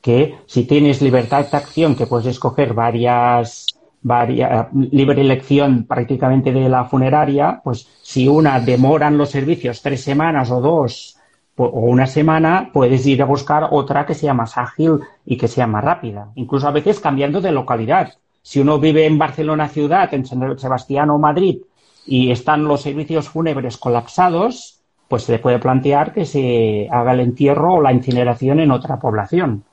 [0.01, 3.65] que si tienes libertad de acción, que puedes escoger varias,
[4.01, 10.51] varias, libre elección prácticamente de la funeraria, pues si una demoran los servicios tres semanas
[10.51, 11.17] o dos
[11.65, 15.67] o una semana puedes ir a buscar otra que sea más ágil y que sea
[15.67, 16.29] más rápida.
[16.35, 18.13] Incluso a veces cambiando de localidad.
[18.41, 21.59] Si uno vive en Barcelona ciudad, en San Sebastián o Madrid
[22.05, 27.75] y están los servicios fúnebres colapsados, pues se puede plantear que se haga el entierro
[27.75, 29.63] o la incineración en otra población.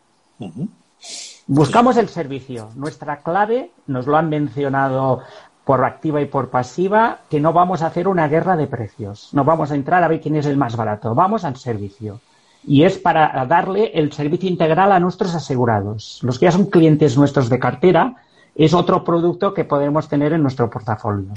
[1.46, 2.68] Buscamos el servicio.
[2.74, 5.20] Nuestra clave, nos lo han mencionado
[5.68, 9.28] por activa y por pasiva que no vamos a hacer una guerra de precios.
[9.34, 11.14] No vamos a entrar a ver quién es el más barato.
[11.14, 12.22] Vamos al servicio.
[12.66, 16.20] Y es para darle el servicio integral a nuestros asegurados.
[16.22, 18.16] Los que ya son clientes nuestros de cartera
[18.54, 21.34] es otro producto que podemos tener en nuestro portafolio.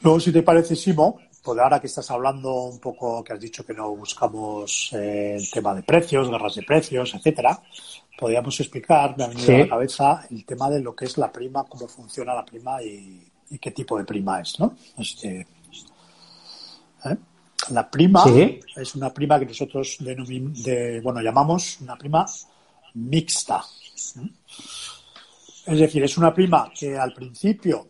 [0.00, 3.64] Luego, si te parece, Simo, pues ahora que estás hablando un poco, que has dicho
[3.64, 7.60] que no buscamos eh, el tema de precios, guerras de precios, etcétera,
[8.18, 11.32] podríamos explicar, me ha venido a la cabeza el tema de lo que es la
[11.32, 13.26] prima, cómo funciona la prima y,
[13.60, 14.76] qué tipo de prima es, ¿no?
[14.96, 15.46] Este,
[17.04, 17.16] ¿eh?
[17.70, 18.24] La prima
[18.76, 22.26] es una prima que nosotros de, bueno, llamamos una prima
[22.94, 23.62] mixta.
[25.66, 27.88] Es decir, es una prima que al principio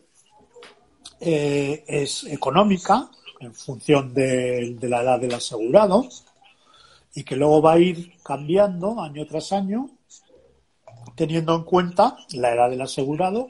[1.19, 3.09] eh, es económica
[3.41, 6.07] en función de, la edad del asegurado
[7.13, 9.89] y que luego va a ir cambiando año tras año
[11.15, 13.47] teniendo en cuenta la edad del asegurado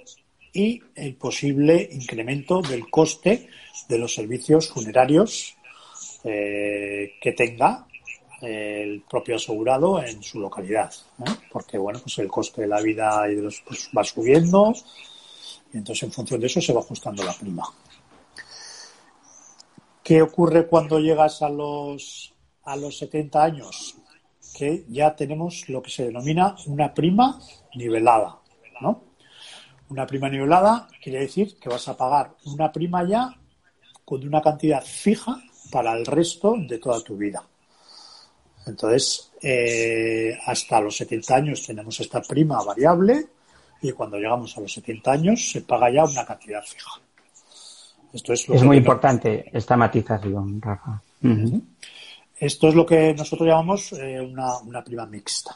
[0.54, 3.50] y el posible incremento del coste
[3.88, 5.56] de los servicios funerarios
[6.24, 7.86] eh, que tenga
[8.42, 10.92] el propio asegurado en su localidad,
[11.52, 14.74] porque bueno, pues el coste de la vida y de los, pues, va subiendo
[15.72, 17.64] y entonces en función de eso se va ajustando la prima.
[20.04, 22.34] ¿Qué ocurre cuando llegas a los
[22.64, 24.02] a los 70 años?
[24.54, 27.40] que ya tenemos lo que se denomina una prima
[27.76, 28.40] nivelada,
[28.82, 29.04] ¿no?
[29.90, 33.36] Una prima nivelada quiere decir que vas a pagar una prima ya
[34.06, 37.44] con una cantidad fija para el resto de toda tu vida.
[38.66, 43.28] Entonces, eh, hasta los 70 años tenemos esta prima variable
[43.82, 46.92] y cuando llegamos a los 70 años se paga ya una cantidad fija.
[48.14, 51.02] Esto es, muy importante esta matización, Rafa.
[52.38, 55.56] Esto es lo que nosotros llamamos eh, una, prima mixta.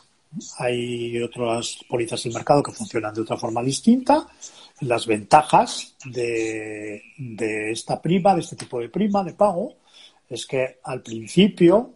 [0.60, 4.28] Hay otras pólizas del mercado que funcionan de otra forma distinta.
[4.82, 7.02] Las ventajas de,
[7.72, 9.74] esta prima, de este tipo de prima de pago,
[10.30, 11.92] es que al principio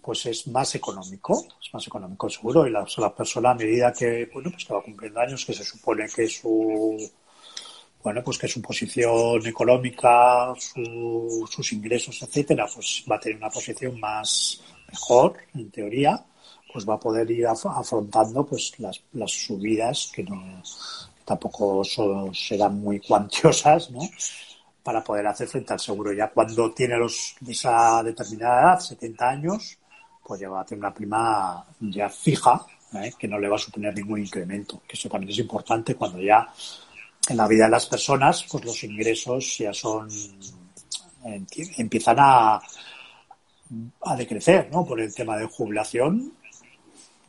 [0.00, 4.28] pues es más económico, es más económico seguro, y la, la persona a medida que,
[4.32, 7.10] bueno, pues que va cumpliendo años, que se supone que su
[8.04, 13.98] bueno, pues que su posición económica, sus ingresos, etcétera, pues va a tener una posición
[13.98, 16.22] más mejor, en teoría,
[16.70, 20.62] pues va a poder ir afrontando pues las, las subidas que no
[21.24, 21.82] tampoco
[22.34, 24.00] serán muy cuantiosas, ¿no?
[24.82, 26.12] Para poder hacer frente al seguro.
[26.12, 29.78] Ya cuando tiene los esa determinada edad, 70 años,
[30.22, 33.14] pues ya va a tener una prima ya fija, ¿eh?
[33.18, 34.82] que no le va a suponer ningún incremento.
[34.86, 36.46] Que eso también es importante cuando ya
[37.28, 40.08] en la vida de las personas, pues los ingresos ya son,
[41.76, 42.60] empiezan a,
[44.02, 44.84] a decrecer, ¿no?
[44.84, 46.32] Por el tema de jubilación.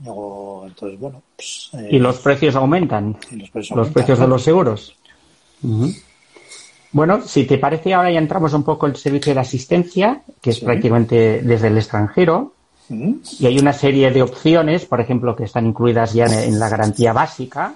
[0.03, 3.17] Luego, entonces, bueno, pues, eh, y los precios aumentan.
[3.31, 4.95] los precios, de los seguros.
[6.91, 10.49] Bueno, si te parece, ahora ya entramos un poco en el servicio de asistencia, que
[10.49, 12.53] es prácticamente desde el extranjero.
[12.87, 17.13] Y hay una serie de opciones, por ejemplo, que están incluidas ya en la garantía
[17.13, 17.75] básica,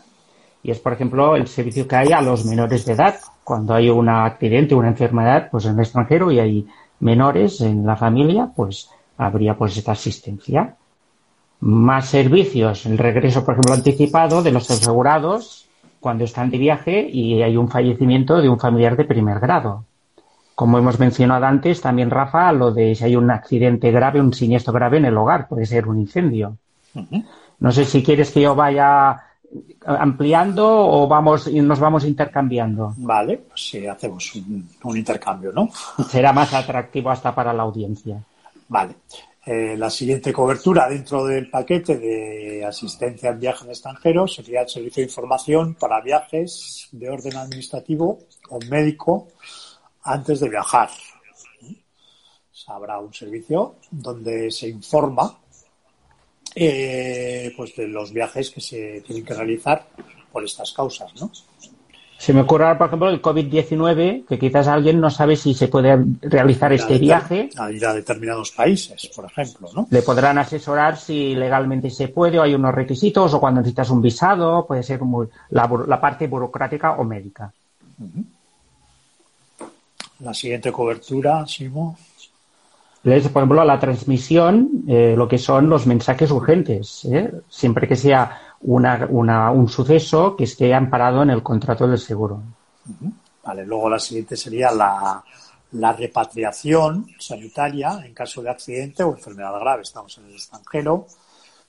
[0.61, 3.15] y es, por ejemplo, el servicio que hay a los menores de edad.
[3.43, 6.67] Cuando hay un accidente, una enfermedad, pues en el extranjero y hay
[6.99, 10.75] menores en la familia, pues habría pues esta asistencia.
[11.61, 15.67] Más servicios, el regreso, por ejemplo, anticipado de los asegurados
[15.99, 19.85] cuando están de viaje y hay un fallecimiento de un familiar de primer grado.
[20.55, 24.73] Como hemos mencionado antes, también Rafa, lo de si hay un accidente grave, un siniestro
[24.73, 26.57] grave en el hogar, puede ser un incendio.
[27.59, 29.28] No sé si quieres que yo vaya
[29.85, 32.93] ampliando o vamos y nos vamos intercambiando.
[32.97, 35.69] Vale, pues sí, hacemos un, intercambio, ¿no?
[36.09, 38.23] Será más atractivo hasta para la audiencia.
[38.67, 38.95] Vale.
[39.45, 45.01] Eh, la siguiente cobertura dentro del paquete de asistencia en viajes extranjeros sería el servicio
[45.01, 48.19] de información para viajes de orden administrativo
[48.49, 49.29] o médico
[50.03, 50.89] antes de viajar.
[52.67, 55.39] Habrá un servicio donde se informa
[56.55, 59.87] eh, pues de los viajes que se tienen que realizar
[60.31, 61.31] por estas causas, ¿no?
[62.17, 65.97] Se me ocurre, por ejemplo, el COVID-19, que quizás alguien no sabe si se puede
[66.21, 67.49] realizar este viaje.
[67.57, 69.87] A ir a determinados países, por ejemplo, ¿no?
[69.89, 74.01] Le podrán asesorar si legalmente se puede o hay unos requisitos o cuando necesitas un
[74.01, 77.53] visado, puede ser muy, la, parte burocrática o médica.
[80.19, 81.97] La siguiente cobertura, Simo
[83.01, 87.31] por ejemplo, la transmisión, eh, lo que son los mensajes urgentes, ¿eh?
[87.49, 92.43] siempre que sea un suceso que esté amparado en el contrato del seguro.
[93.43, 95.23] Vale, luego la siguiente sería la,
[95.93, 99.83] repatriación sanitaria en caso de accidente o enfermedad grave.
[99.83, 101.07] Estamos en el extranjero,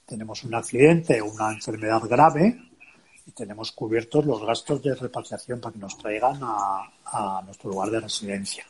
[0.05, 2.59] tenemos un accidente o una enfermedad grave
[3.25, 8.01] y tenemos cubiertos los gastos de repatriación para que nos traigan a nuestro lugar de
[8.01, 8.65] residencia.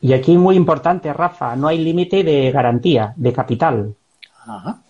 [0.00, 3.94] Y aquí muy importante, Rafa, no hay límite de garantía, de capital.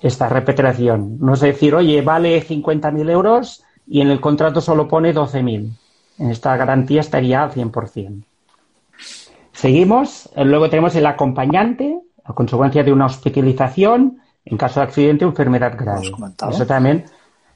[0.01, 1.19] Esta repatriación.
[1.19, 5.71] No es decir, oye, vale 50.000 euros y en el contrato solo pone 12.000.
[6.19, 8.23] En esta garantía estaría al 100%.
[9.53, 10.31] Seguimos.
[10.37, 15.77] Luego tenemos el acompañante, a consecuencia de una hospitalización en caso de accidente o enfermedad
[15.77, 16.13] grave.
[16.51, 17.05] Eso también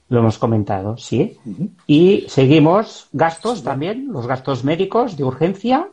[0.08, 1.38] lo hemos comentado, sí.
[1.86, 5.88] Y seguimos gastos también, los gastos médicos de urgencia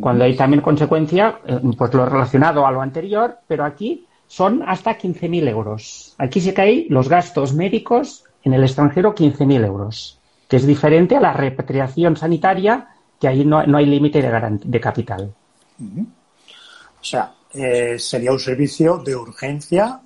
[0.00, 4.98] cuando hay también consecuencia, eh, pues lo relacionado a lo anterior, pero aquí son hasta
[4.98, 6.14] 15.000 euros.
[6.18, 10.18] Aquí se caen los gastos médicos en el extranjero 15.000 euros,
[10.48, 12.88] que es diferente a la repatriación sanitaria,
[13.20, 15.32] que ahí no, hay límite de, de, capital.
[15.78, 20.00] O sea, eh, sería un servicio de urgencia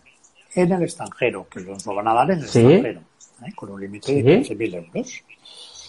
[0.55, 3.01] en el extranjero, que nos lo van a dar en el extranjero,
[3.47, 3.53] ¿eh?
[3.55, 5.24] con un límite de 15.000 euros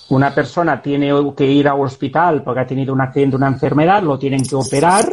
[0.09, 4.17] una persona tiene que ir al hospital porque ha tenido un accidente, una enfermedad, lo
[4.17, 5.11] tienen que operar,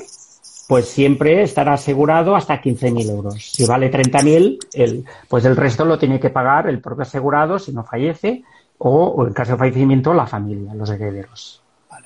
[0.68, 3.50] pues siempre estará asegurado hasta 15.000 euros.
[3.52, 7.72] Si vale 30.000, el, pues el resto lo tiene que pagar el propio asegurado si
[7.72, 8.42] no fallece
[8.78, 11.62] o, en caso de fallecimiento la familia, los herederos.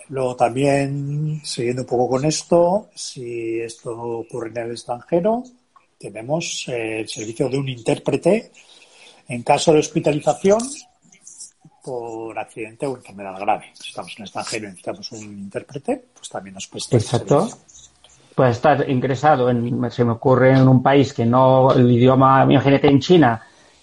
[0.09, 5.45] Luego también, siguiendo un poco con esto, si esto ocurre en el extranjero,
[5.99, 8.51] tenemos el servicio de un intérprete
[9.28, 10.59] en caso de hospitalización
[11.85, 13.66] por accidente o enfermedad grave.
[13.74, 16.97] Si estamos en el extranjero y necesitamos un intérprete, pues también nos cuesta.
[16.97, 17.49] Exacto.
[18.35, 22.89] Puede estar ingresado en, se me ocurre en un país que no, el idioma, imagínate
[22.89, 23.43] en China,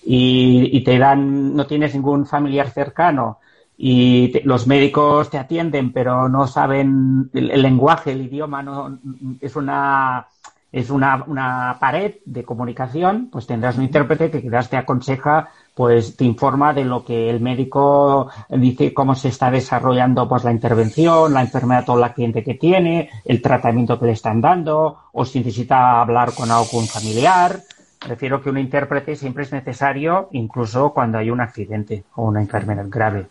[0.10, 3.40] y, te dan, no tienes ningún familiar cercano
[3.78, 9.00] y los médicos te atienden pero no saben el, lenguaje, el idioma, no,
[9.42, 10.28] es una,
[10.72, 16.16] es una, una, pared de comunicación, pues tendrás un intérprete que quizás te aconseja pues
[16.16, 21.32] te informa de lo que el médico dice, cómo se está desarrollando pues la intervención,
[21.32, 25.38] la enfermedad o la cliente que tiene, el tratamiento que le están dando, o si
[25.38, 27.62] necesita hablar con algún familiar.
[28.02, 32.88] Refiero que un intérprete siempre es necesario, incluso cuando hay un accidente o una enfermedad
[32.90, 33.28] grave.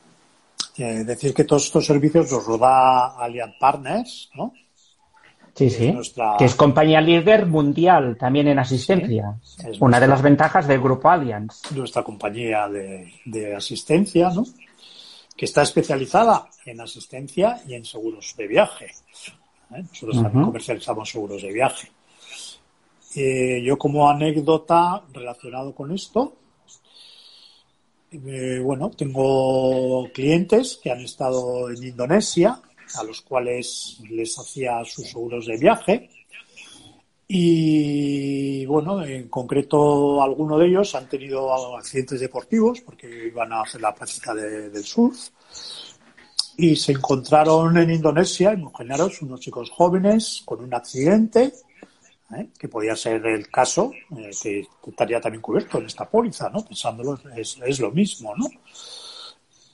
[0.76, 4.52] Es decir, que todos estos servicios los roda Allianz Partners, ¿no?
[5.56, 5.94] Sí, sí.
[6.38, 9.38] Que es compañía líder mundial también en asistencia.
[9.80, 11.62] Una de las ventajas del grupo Allianz.
[11.74, 14.44] Nuestra compañía de, asistencia, ¿no?
[15.34, 18.86] Que está especializada en asistencia y en seguros de viaje.
[19.74, 19.82] ¿eh?
[19.82, 21.90] Nosotros también comercializamos seguros de viaje.
[23.14, 26.36] Eh, yo como anécdota relacionado con esto,
[28.12, 32.60] eh, bueno, tengo clientes que han estado en Indonesia
[32.94, 36.10] a los cuales les hacía sus seguros de viaje.
[37.28, 43.80] Y bueno, en concreto, algunos de ellos han tenido accidentes deportivos porque iban a hacer
[43.80, 45.30] la práctica del surf.
[46.58, 51.52] Y se encontraron en Indonesia, imaginaros, unos chicos jóvenes con un accidente,
[52.34, 52.48] ¿eh?
[52.58, 56.64] que podía ser el caso, eh, que estaría también cubierto en esta póliza, ¿no?
[56.64, 58.46] Pensándolo, es, es lo mismo, ¿no?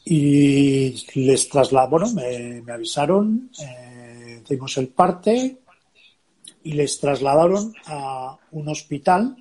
[0.05, 4.43] Y les trasladaron, bueno, me, avisaron, eh,
[4.77, 5.59] el parte
[6.65, 9.37] y les trasladaron a un hospital,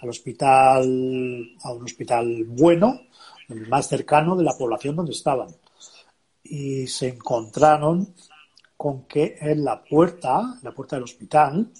[0.00, 3.02] al hospital, a un hospital bueno,
[3.48, 5.48] el más cercano de la población donde estaban.
[6.42, 8.14] Y se encontraron
[8.76, 11.70] con que en la puerta, la puerta del hospital,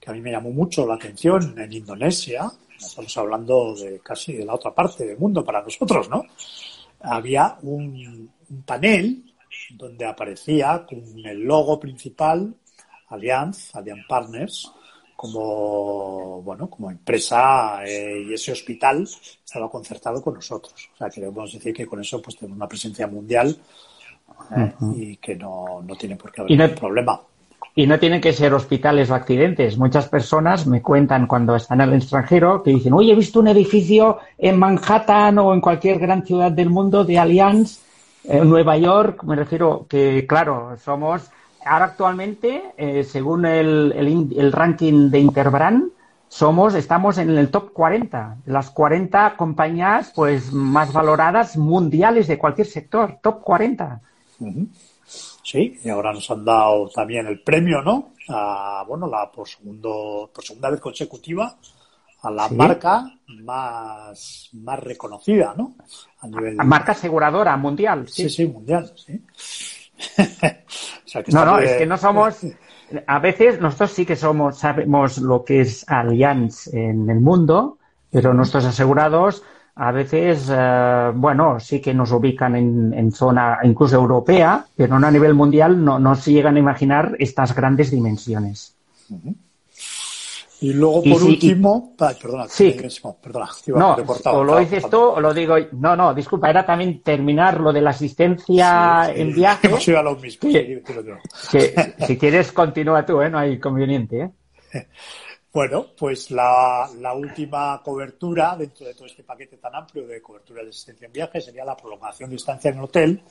[0.00, 4.44] que a mí me llamó mucho la atención en Indonesia, estamos hablando de casi de
[4.44, 6.24] la otra parte del mundo para nosotros, ¿no?
[7.00, 8.30] Había un,
[8.64, 9.24] panel
[9.70, 12.54] donde aparecía con el logo principal
[13.08, 14.72] Allianz, Allianz Partners,
[15.16, 19.02] como bueno como empresa eh, y ese hospital
[19.44, 20.90] estaba concertado con nosotros.
[20.94, 23.56] O sea, queremos decir que con eso pues tenemos una presencia mundial
[24.56, 27.20] eh, y que no, no, tiene por qué haber ningún problema.
[27.74, 29.78] Y no tienen que ser hospitales o accidentes.
[29.78, 33.48] Muchas personas me cuentan cuando están en el extranjero que dicen, oye, he visto un
[33.48, 37.80] edificio en Manhattan o en cualquier gran ciudad del mundo de Allianz,
[38.24, 39.22] en Nueva York.
[39.24, 41.30] Me refiero que, claro, somos,
[41.64, 43.92] ahora actualmente, eh, según el,
[44.36, 45.90] el, ranking de Interbrand,
[46.28, 52.68] somos, estamos en el top 40, las 40 compañías pues más valoradas mundiales de cualquier
[52.68, 54.00] sector, top 40.
[55.50, 58.12] Sí, y ahora nos han dado también el premio, ¿no?
[58.28, 61.56] A, bueno, la por segundo, por segunda vez consecutiva
[62.22, 65.74] a la marca más, más reconocida, ¿no?
[66.20, 68.06] A nivel marca aseguradora mundial.
[68.06, 69.20] Sí, sí, mundial, sí.
[71.32, 72.46] no, no, es que no somos.
[73.08, 77.78] A veces nosotros sí que somos, sabemos lo que es Allianz en el mundo,
[78.10, 79.42] pero nuestros asegurados
[79.82, 85.10] a veces, eh, bueno, sí que nos ubican en, zona incluso europea, pero no a
[85.10, 88.76] nivel mundial no, no se llegan a imaginar estas grandes dimensiones.
[90.60, 92.76] Y luego, por último, perdona, sí.
[93.22, 95.56] perdona, no, o lo dices tú o lo digo.
[95.72, 99.66] No, no, disculpa, era también terminar lo de la asistencia en viaje.
[99.68, 100.50] Hemos ido a lo mismo.
[102.06, 103.30] si quieres, continúa tú, ¿eh?
[103.30, 104.30] no hay conveniente.
[104.74, 104.86] ¿eh?
[105.52, 110.68] Bueno, pues la, última cobertura dentro de todo este paquete tan amplio de cobertura de
[110.68, 113.22] asistencia en viaje sería la prolongación de estancia en el hotel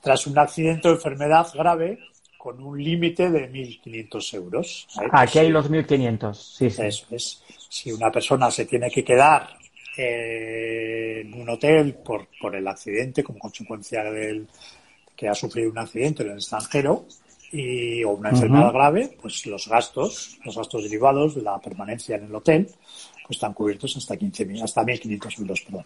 [0.00, 1.98] tras un accidente o enfermedad grave
[2.38, 4.88] con un límite de 1.500 euros.
[5.12, 6.82] Aquí hay los 1.500, sí, sí.
[6.82, 7.42] Eso es.
[7.68, 9.48] Si una persona se tiene que quedar
[9.96, 14.48] eh, en un hotel por, por el accidente como consecuencia del
[15.14, 17.04] que ha sufrido un accidente en el extranjero,
[17.52, 22.24] y, o una enfermedad grave, pues los gastos, los gastos derivados de la permanencia en
[22.24, 25.84] el hotel, pues están cubiertos hasta 15.000, hasta 1.500 euros, perdón.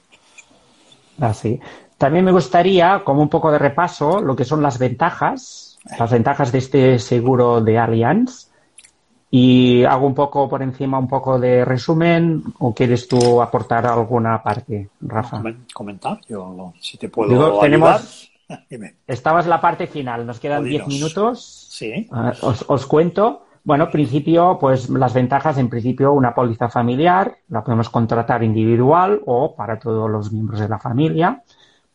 [1.20, 1.58] Así.
[1.60, 1.66] Ah,
[1.98, 6.52] También me gustaría, como un poco de repaso, lo que son las ventajas, las ventajas
[6.52, 8.50] de este seguro de Allianz.
[9.28, 14.40] Y hago un poco por encima, un poco de resumen, o quieres tú aportar alguna
[14.42, 15.42] parte, Rafa.
[15.74, 17.60] Comentar, yo si te puedo ayudar.
[17.60, 18.30] Tenemos,
[19.06, 21.68] Estaba en la parte final, nos quedan 10 minutos.
[21.70, 22.08] Sí.
[22.12, 23.42] Ah, os, cuento.
[23.64, 29.56] Bueno, principio, pues las ventajas, en principio, una póliza familiar, la podemos contratar individual o
[29.56, 31.42] para todos los miembros de la familia.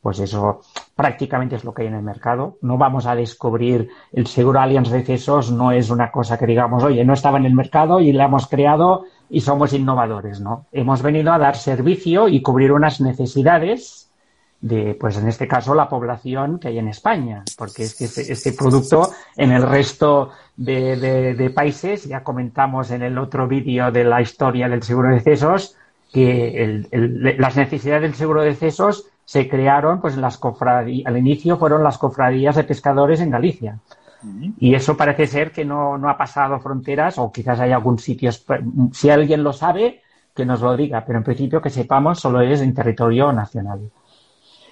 [0.02, 0.62] Pues eso
[0.95, 2.58] prácticamente es lo que hay en el mercado.
[2.62, 6.84] No vamos a descubrir el seguro Allianz de Cesos, no es una cosa que digamos,
[6.84, 10.66] oye, no estaba en el mercado y la hemos creado y somos innovadores, ¿no?
[10.72, 14.11] Hemos venido a dar servicio y cubrir unas necesidades
[14.62, 18.32] de, pues en este caso, la población que hay en España, porque es que este,
[18.32, 20.95] este producto en el resto de,
[21.36, 25.76] de, países, ya comentamos en el otro vídeo de la historia del seguro de cesos,
[26.14, 31.18] que el, las necesidades del seguro de cesos se crearon, pues en las cofradías, al
[31.18, 33.80] inicio fueron las cofradías de pescadores en Galicia.
[34.59, 38.30] Y eso parece ser que no, no ha pasado fronteras, o quizás hay algún sitio,
[38.91, 40.03] si alguien lo sabe,
[40.36, 43.89] que nos lo diga, pero en principio que sepamos solo es en territorio nacional.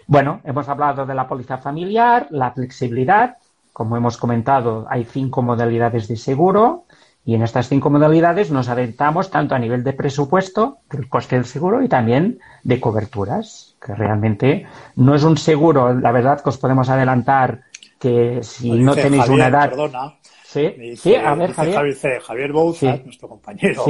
[0.09, 3.37] Bueno, hemos hablado de la póliza familiar, la flexibilidad.
[3.71, 6.85] Como hemos comentado, hay cinco modalidades de seguro
[7.23, 11.45] y en estas cinco modalidades nos adaptamos tanto a nivel de presupuesto, del coste del
[11.45, 16.57] seguro, y también de coberturas, que realmente no es un seguro, la verdad que os
[16.57, 17.65] podemos adelantar
[17.99, 19.69] que si no tenéis una edad...
[19.69, 22.19] Perdona, sí, sí, a ver, Javier.
[22.19, 23.85] Javier, Bouza, nuestro compañero,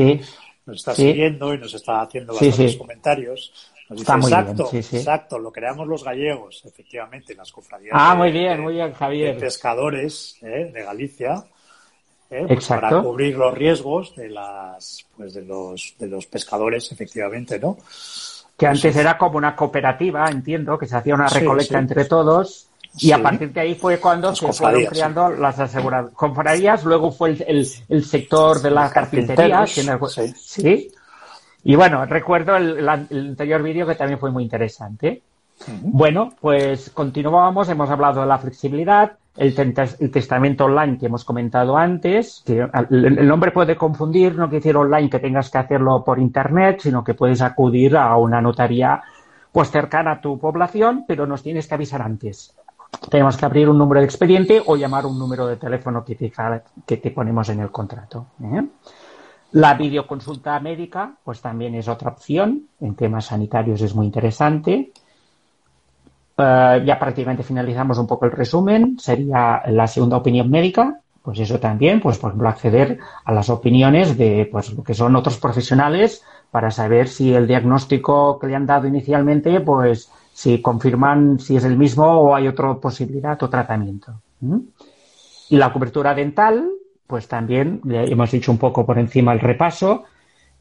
[0.65, 3.53] nos está siguiendo y nos está haciendo bastantes comentarios
[3.89, 7.93] exacto, exacto, lo creamos los gallegos, efectivamente, las cofradías.
[7.93, 9.35] Ah, muy bien, muy bien, Javier.
[9.35, 10.71] De pescadores ¿eh?
[10.71, 11.43] de Galicia.
[12.29, 12.45] ¿eh?
[12.47, 17.75] Pues para cubrir los riesgos de las, pues de los, de los pescadores, efectivamente, ¿no?
[17.75, 22.67] Que pues antes era como una cooperativa, entiendo, que se hacía una recolecta entre todos.
[22.97, 26.13] Y a partir de ahí fue cuando se fueron creando las aseguradoras.
[26.15, 29.65] Confrarías, luego fue el, el, sector de la carpintería.
[29.65, 30.91] sí.
[31.63, 35.21] Y bueno, recuerdo el, anterior vídeo que también fue muy interesante.
[35.81, 39.53] Bueno, pues continuamos, hemos hablado de la flexibilidad, el,
[40.11, 45.09] testamento online que hemos comentado antes, que el, nombre puede confundir, no quiere decir online
[45.09, 49.01] que tengas que hacerlo por internet, sino que puedes acudir a una notaría
[49.51, 52.55] pues cercana a tu población, pero nos tienes que avisar antes.
[53.09, 56.31] Tenemos que abrir un número de expediente o llamar un número de teléfono que te,
[56.85, 58.27] que te ponemos en el contrato.
[58.43, 58.63] ¿eh?
[59.51, 62.67] La videoconsulta médica, pues también es otra opción.
[62.79, 64.91] En temas sanitarios es muy interesante.
[66.37, 68.99] Eh, ya prácticamente finalizamos un poco el resumen.
[68.99, 71.01] Sería la segunda opinión médica.
[71.21, 75.15] Pues eso también, pues por ejemplo, acceder a las opiniones de pues lo que son
[75.15, 81.39] otros profesionales para saber si el diagnóstico que le han dado inicialmente, pues si confirman
[81.39, 84.13] si es el mismo o hay otra posibilidad o tratamiento.
[85.49, 86.69] Y la cobertura dental,
[87.09, 90.03] pues también hemos dicho un poco por encima el repaso,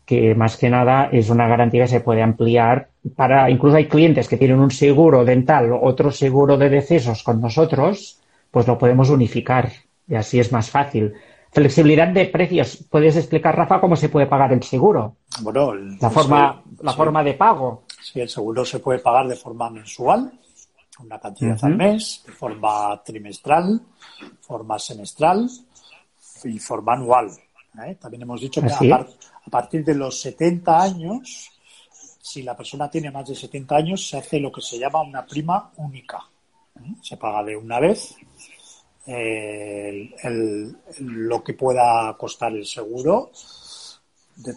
[0.07, 4.29] que más que nada es una garantía que se puede ampliar para, incluso hay clientes
[4.29, 8.19] que tienen un seguro dental, otro seguro de decesos con nosotros,
[8.51, 9.71] pues lo podemos unificar
[10.09, 11.13] y así es más fácil.
[11.53, 12.83] Flexibilidad de precios.
[12.91, 15.17] ¿Puedes explicar, Rafa, cómo se puede pagar el seguro?
[15.43, 17.83] Bueno, la forma, la forma de pago.
[18.01, 20.33] Sí, el seguro se puede pagar de forma mensual,
[21.05, 23.83] una cantidad al mes, de forma trimestral,
[24.41, 25.47] forma semestral
[26.45, 27.31] y forma anual.
[27.87, 27.97] ¿eh?
[28.01, 31.51] También hemos dicho que a, a, partir de los 70 años,
[32.21, 35.25] si la persona tiene más de 70 años, se hace lo que se llama una
[35.27, 36.19] prima única.
[36.77, 36.95] ¿eh?
[37.03, 38.17] Se paga de una vez
[39.07, 43.31] el, lo que pueda costar el seguro,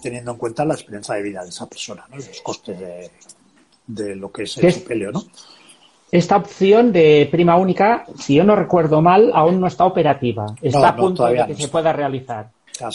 [0.02, 2.18] teniendo en cuenta la experiencia de vida de esa persona, ¿no?
[2.18, 2.78] los costes
[3.88, 5.24] de, lo que es el sepelio, ¿no?
[6.12, 10.46] Esta opción de prima única, si yo no recuerdo mal, aún no está operativa.
[10.62, 12.50] Está a punto de que se pueda realizar.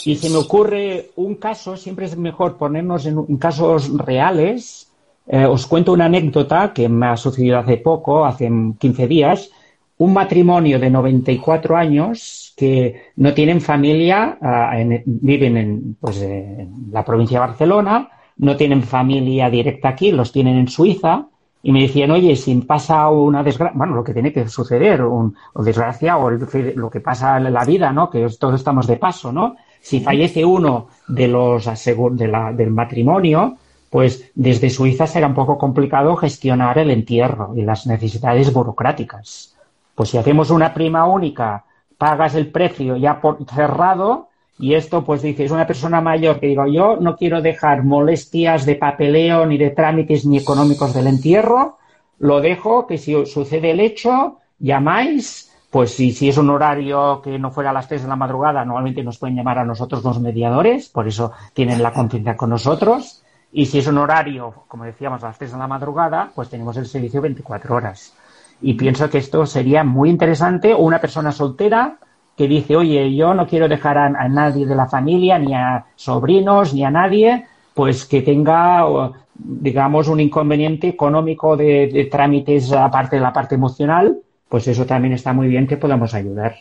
[0.05, 4.91] y si me ocurre un caso, siempre es mejor ponernos en, casos reales.
[5.25, 8.49] Eh, os cuento una anécdota que me ha sucedido hace poco, hace
[8.79, 9.49] 15 días
[9.97, 14.73] un matrimonio de 94 años que no tienen familia, ah,
[15.05, 20.67] viven pues, en, la provincia de Barcelona, no tienen familia directa aquí, los tienen en
[20.67, 21.25] Suiza,
[21.67, 25.35] y me decían, oye, si pasa una desgracia, bueno, lo que tiene que suceder, un,
[25.51, 28.09] o desgracia, o lo que pasa en la vida, ¿no?
[28.09, 29.57] Que todos estamos de paso, ¿no?
[29.81, 33.57] Si fallece uno de los de la, del matrimonio,
[33.89, 39.53] pues desde Suiza será un poco complicado gestionar el entierro y las necesidades burocráticas.
[39.93, 41.65] Pues si hacemos una prima única,
[41.97, 44.26] pagas el precio ya por cerrado
[44.59, 48.75] y esto pues dices una persona mayor que digo yo no quiero dejar molestias de
[48.75, 51.77] papeleo ni de trámites ni económicos del entierro,
[52.19, 57.37] lo dejo que si sucede el hecho llamáis pues si, si es un horario que
[57.37, 60.19] no fuera a las 3 de la madrugada, normalmente nos pueden llamar a nosotros los
[60.19, 63.23] mediadores, por eso tienen la confianza con nosotros.
[63.51, 66.77] Y si es un horario, como decíamos, a las 3 de la madrugada, pues tenemos
[66.77, 68.13] el servicio 24 horas.
[68.61, 70.73] Y pienso que esto sería muy interesante.
[70.73, 71.97] Una persona soltera
[72.37, 76.71] que dice, oye, yo no quiero dejar a, nadie de la familia, ni a sobrinos,
[76.71, 78.85] ni a nadie, pues que tenga,
[79.33, 85.33] digamos, un inconveniente económico de, trámites aparte de la parte emocional, pues eso también está
[85.33, 86.55] muy bien que podamos ayudar.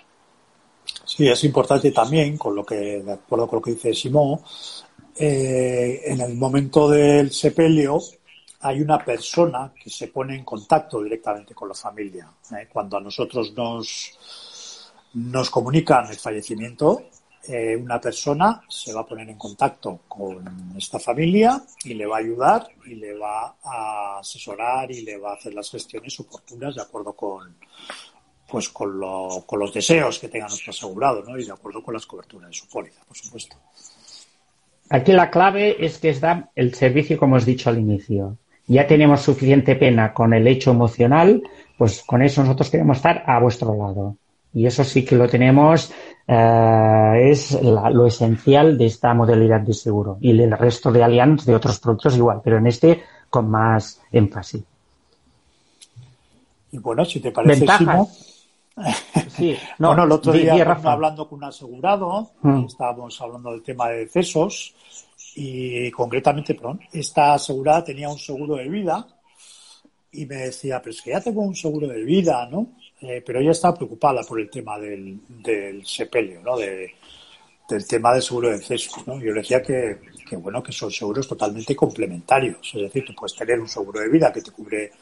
[1.04, 4.40] Sí, es importante también, con lo que, de acuerdo con lo que dice Simón,
[5.18, 8.00] eh, en el momento del sepelio,
[8.60, 12.28] hay una persona que se pone en contacto directamente con la familia.
[12.52, 12.66] ¿eh?
[12.72, 14.18] Cuando a nosotros nos,
[15.16, 17.02] nos comunican el fallecimiento,
[17.48, 22.16] eh, una persona se va a poner en contacto con esta familia y le va
[22.16, 26.74] a ayudar y le va a asesorar y le va a hacer las gestiones oportunas
[26.74, 27.56] de acuerdo con
[28.50, 31.36] pues con, lo, con los deseos que tenga nuestro asegurado ¿no?
[31.36, 33.56] y de acuerdo con las coberturas de su póliza, por supuesto.
[34.88, 38.86] Aquí la clave es que es dar el servicio, como os dicho al inicio ya
[38.86, 41.42] tenemos suficiente pena con el hecho emocional,
[41.78, 44.16] pues con eso nosotros queremos estar a vuestro lado.
[44.56, 45.92] Y eso sí que lo tenemos,
[46.26, 50.16] eh, es lo esencial de esta modalidad de seguro.
[50.18, 54.62] Y el resto de Allianz de otros productos igual, pero en este con más énfasis.
[56.72, 57.66] Y bueno, si te parece,
[59.28, 60.54] Sí, no, bueno, el otro día
[60.84, 62.64] hablando con un asegurado, mm.
[62.64, 64.74] estábamos hablando del tema de decesos,
[65.34, 69.06] y concretamente, perdón, esta asegurada tenía un seguro de vida
[70.12, 72.68] y me decía, pero es que ya tengo un seguro de vida, ¿no?
[73.00, 76.56] Eh, pero ella estaba preocupada por el tema del, del sepelio, ¿no?
[76.56, 76.94] De,
[77.68, 79.20] del tema del seguro de deceso, ¿no?
[79.20, 82.72] Yo le decía que, que, bueno, que son seguros totalmente complementarios.
[82.74, 84.92] Es decir, tú puedes tener un seguro de vida que te cubre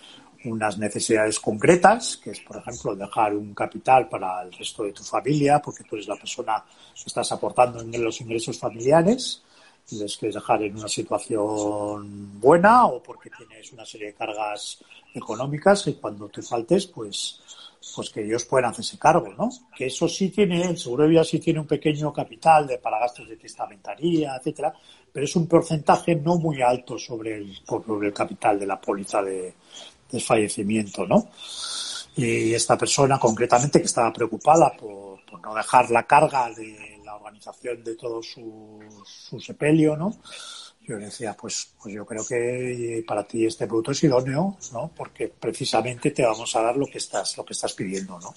[0.44, 5.02] unas necesidades concretas, que es, por ejemplo, dejar un capital para el resto de tu
[5.02, 6.62] familia, porque tú eres la persona
[6.94, 9.42] que estás aportando en los ingresos familiares
[9.92, 14.78] les quieres dejar en una situación buena o porque tienes una serie de cargas
[15.12, 17.40] económicas y cuando te faltes, pues,
[17.94, 19.50] pues que ellos puedan hacerse cargo, ¿no?
[19.76, 22.98] Que eso sí tiene, el seguro de vida sí tiene un pequeño capital de, para
[22.98, 24.72] gastos de testamentaría, etcétera,
[25.12, 29.22] pero es un porcentaje no muy alto sobre el, sobre el capital de la póliza
[29.22, 29.54] de
[30.10, 31.28] desfallecimiento, ¿no?
[32.16, 37.82] Y esta persona concretamente que estaba preocupada por, no dejar la carga de la organización
[37.82, 40.16] de todo su, su sepelio, ¿no?
[40.86, 44.90] Yo le decía, pues, pues yo creo que para ti este producto es idóneo, ¿no?
[44.94, 48.34] Porque precisamente te vamos a dar lo que estás, lo que estás pidiendo, ¿no?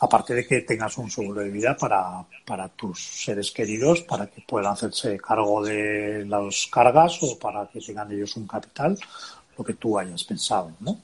[0.00, 4.42] Aparte de que tengas un seguro de vida para, para tus seres queridos, para que
[4.42, 8.98] puedan hacerse cargo de las cargas o para que tengan ellos un capital,
[9.56, 11.00] lo que tú hayas pensado, ¿no?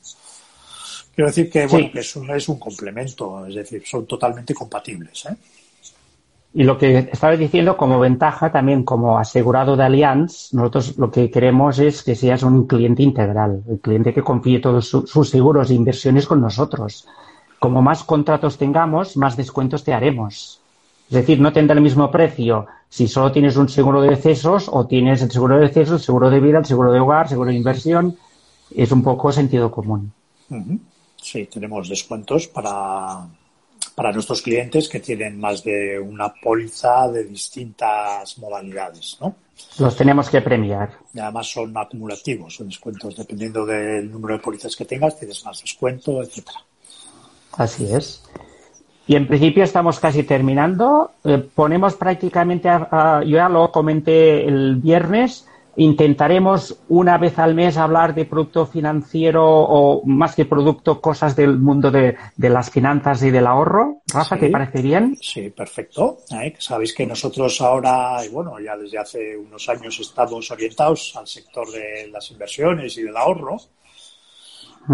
[1.14, 5.26] Quiero decir que, bueno, que es un, es un complemento, es decir, son totalmente compatibles,
[5.26, 5.36] ¿eh?
[6.58, 11.30] Y lo que estaba diciendo como ventaja también como asegurado de Allianz, nosotros lo que
[11.30, 15.74] queremos es que seas un cliente integral, el cliente que confíe todos sus seguros e
[15.74, 17.06] inversiones con nosotros.
[17.60, 20.60] Como más contratos tengamos, más descuentos te haremos.
[21.08, 24.84] Es decir, no tendrá el mismo precio si solo tienes un seguro de decesos o
[24.84, 27.56] tienes el seguro de decesos, el seguro de vida, el seguro de hogar, seguro de
[27.56, 28.16] inversión.
[28.74, 30.10] Es un poco sentido común.
[31.22, 33.28] Sí, tenemos descuentos para,
[33.98, 39.34] para nuestros clientes que tienen más de una póliza de distintas modalidades, ¿no?
[39.80, 40.90] Los tenemos que premiar.
[41.12, 43.16] Y además son acumulativos, son descuentos.
[43.16, 46.60] Dependiendo del número de pólizas que tengas, tienes más descuento, etcétera.
[47.54, 48.22] Así es.
[49.08, 51.10] Y en principio estamos casi terminando.
[51.24, 55.47] Eh, ponemos prácticamente, yo ya lo comenté el viernes,
[55.78, 61.56] Intentaremos una vez al mes hablar de producto financiero o más que producto, cosas del
[61.56, 64.02] mundo de, las finanzas y del ahorro.
[64.12, 65.16] Rafa, ¿te parece bien?
[65.20, 66.18] Sí, perfecto.
[66.58, 71.70] Sabéis que nosotros ahora, y bueno, ya desde hace unos años estamos orientados al sector
[71.70, 73.56] de las inversiones y del ahorro.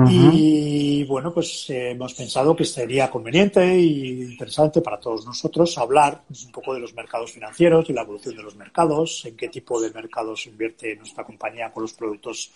[0.08, 6.24] Y bueno, pues eh, hemos pensado que sería conveniente e interesante para todos nosotros hablar
[6.28, 9.80] un poco de los mercados financieros y la evolución de los mercados, en qué tipo
[9.80, 12.50] de mercados invierte nuestra compañía con los productos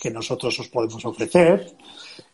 [0.00, 1.74] que nosotros os podemos ofrecer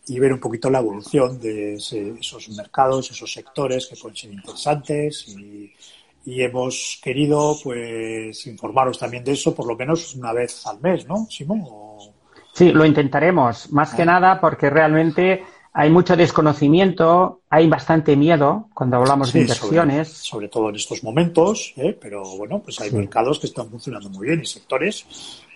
[0.07, 5.29] y ver un poquito la evolución de esos mercados, esos sectores que pueden ser interesantes
[5.29, 5.71] y,
[6.25, 11.07] y hemos querido pues informaros también de eso por lo menos una vez al mes,
[11.07, 11.86] ¿no, Simón?
[12.57, 15.45] Sí, lo intentaremos, más que nada porque realmente
[15.75, 20.09] hay mucho desconocimiento, hay bastante miedo cuando hablamos de inversiones.
[20.09, 21.95] Sobre, todo en estos momentos, ¿eh?
[22.01, 25.05] pero bueno, pues hay mercados que están funcionando muy bien y sectores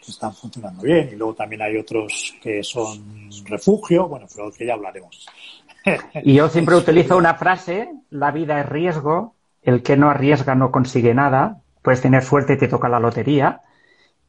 [0.05, 4.67] que están funcionando bien y luego también hay otros que son refugio, bueno, pero que
[4.67, 5.27] ya hablaremos.
[6.23, 10.71] Y yo siempre utilizo una frase, la vida es riesgo, el que no arriesga no
[10.71, 13.63] consigue nada, puedes tener suerte y te toca la lotería,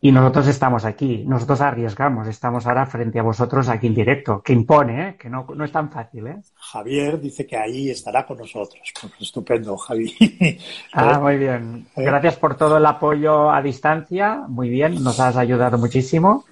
[0.03, 4.51] y nosotros estamos aquí, nosotros arriesgamos, estamos ahora frente a vosotros aquí en directo, que
[4.51, 5.15] impone, ¿eh?
[5.15, 6.25] que no, no es tan fácil.
[6.25, 6.41] ¿eh?
[6.55, 8.81] Javier dice que ahí estará con nosotros.
[8.99, 10.11] Pues estupendo, Javi.
[10.93, 11.85] ah, muy bien.
[11.95, 12.03] ¿Eh?
[12.03, 14.43] Gracias por todo el apoyo a distancia.
[14.47, 16.45] Muy bien, nos has ayudado muchísimo.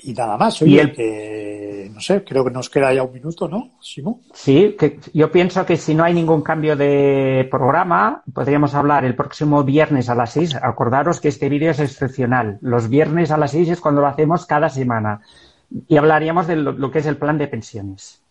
[0.00, 3.70] Y nada más, oye, que no sé, creo que nos queda ya un minuto, ¿no,
[3.80, 4.20] Simón?
[4.32, 9.16] Sí, que yo pienso que si no hay ningún cambio de programa, podríamos hablar el
[9.16, 10.54] próximo viernes a las 6.
[10.62, 12.58] Acordaros que este vídeo es excepcional.
[12.60, 15.22] Los viernes a las 6 es cuando lo hacemos cada semana.
[15.88, 18.22] Y hablaríamos de lo, lo que es el plan de pensiones.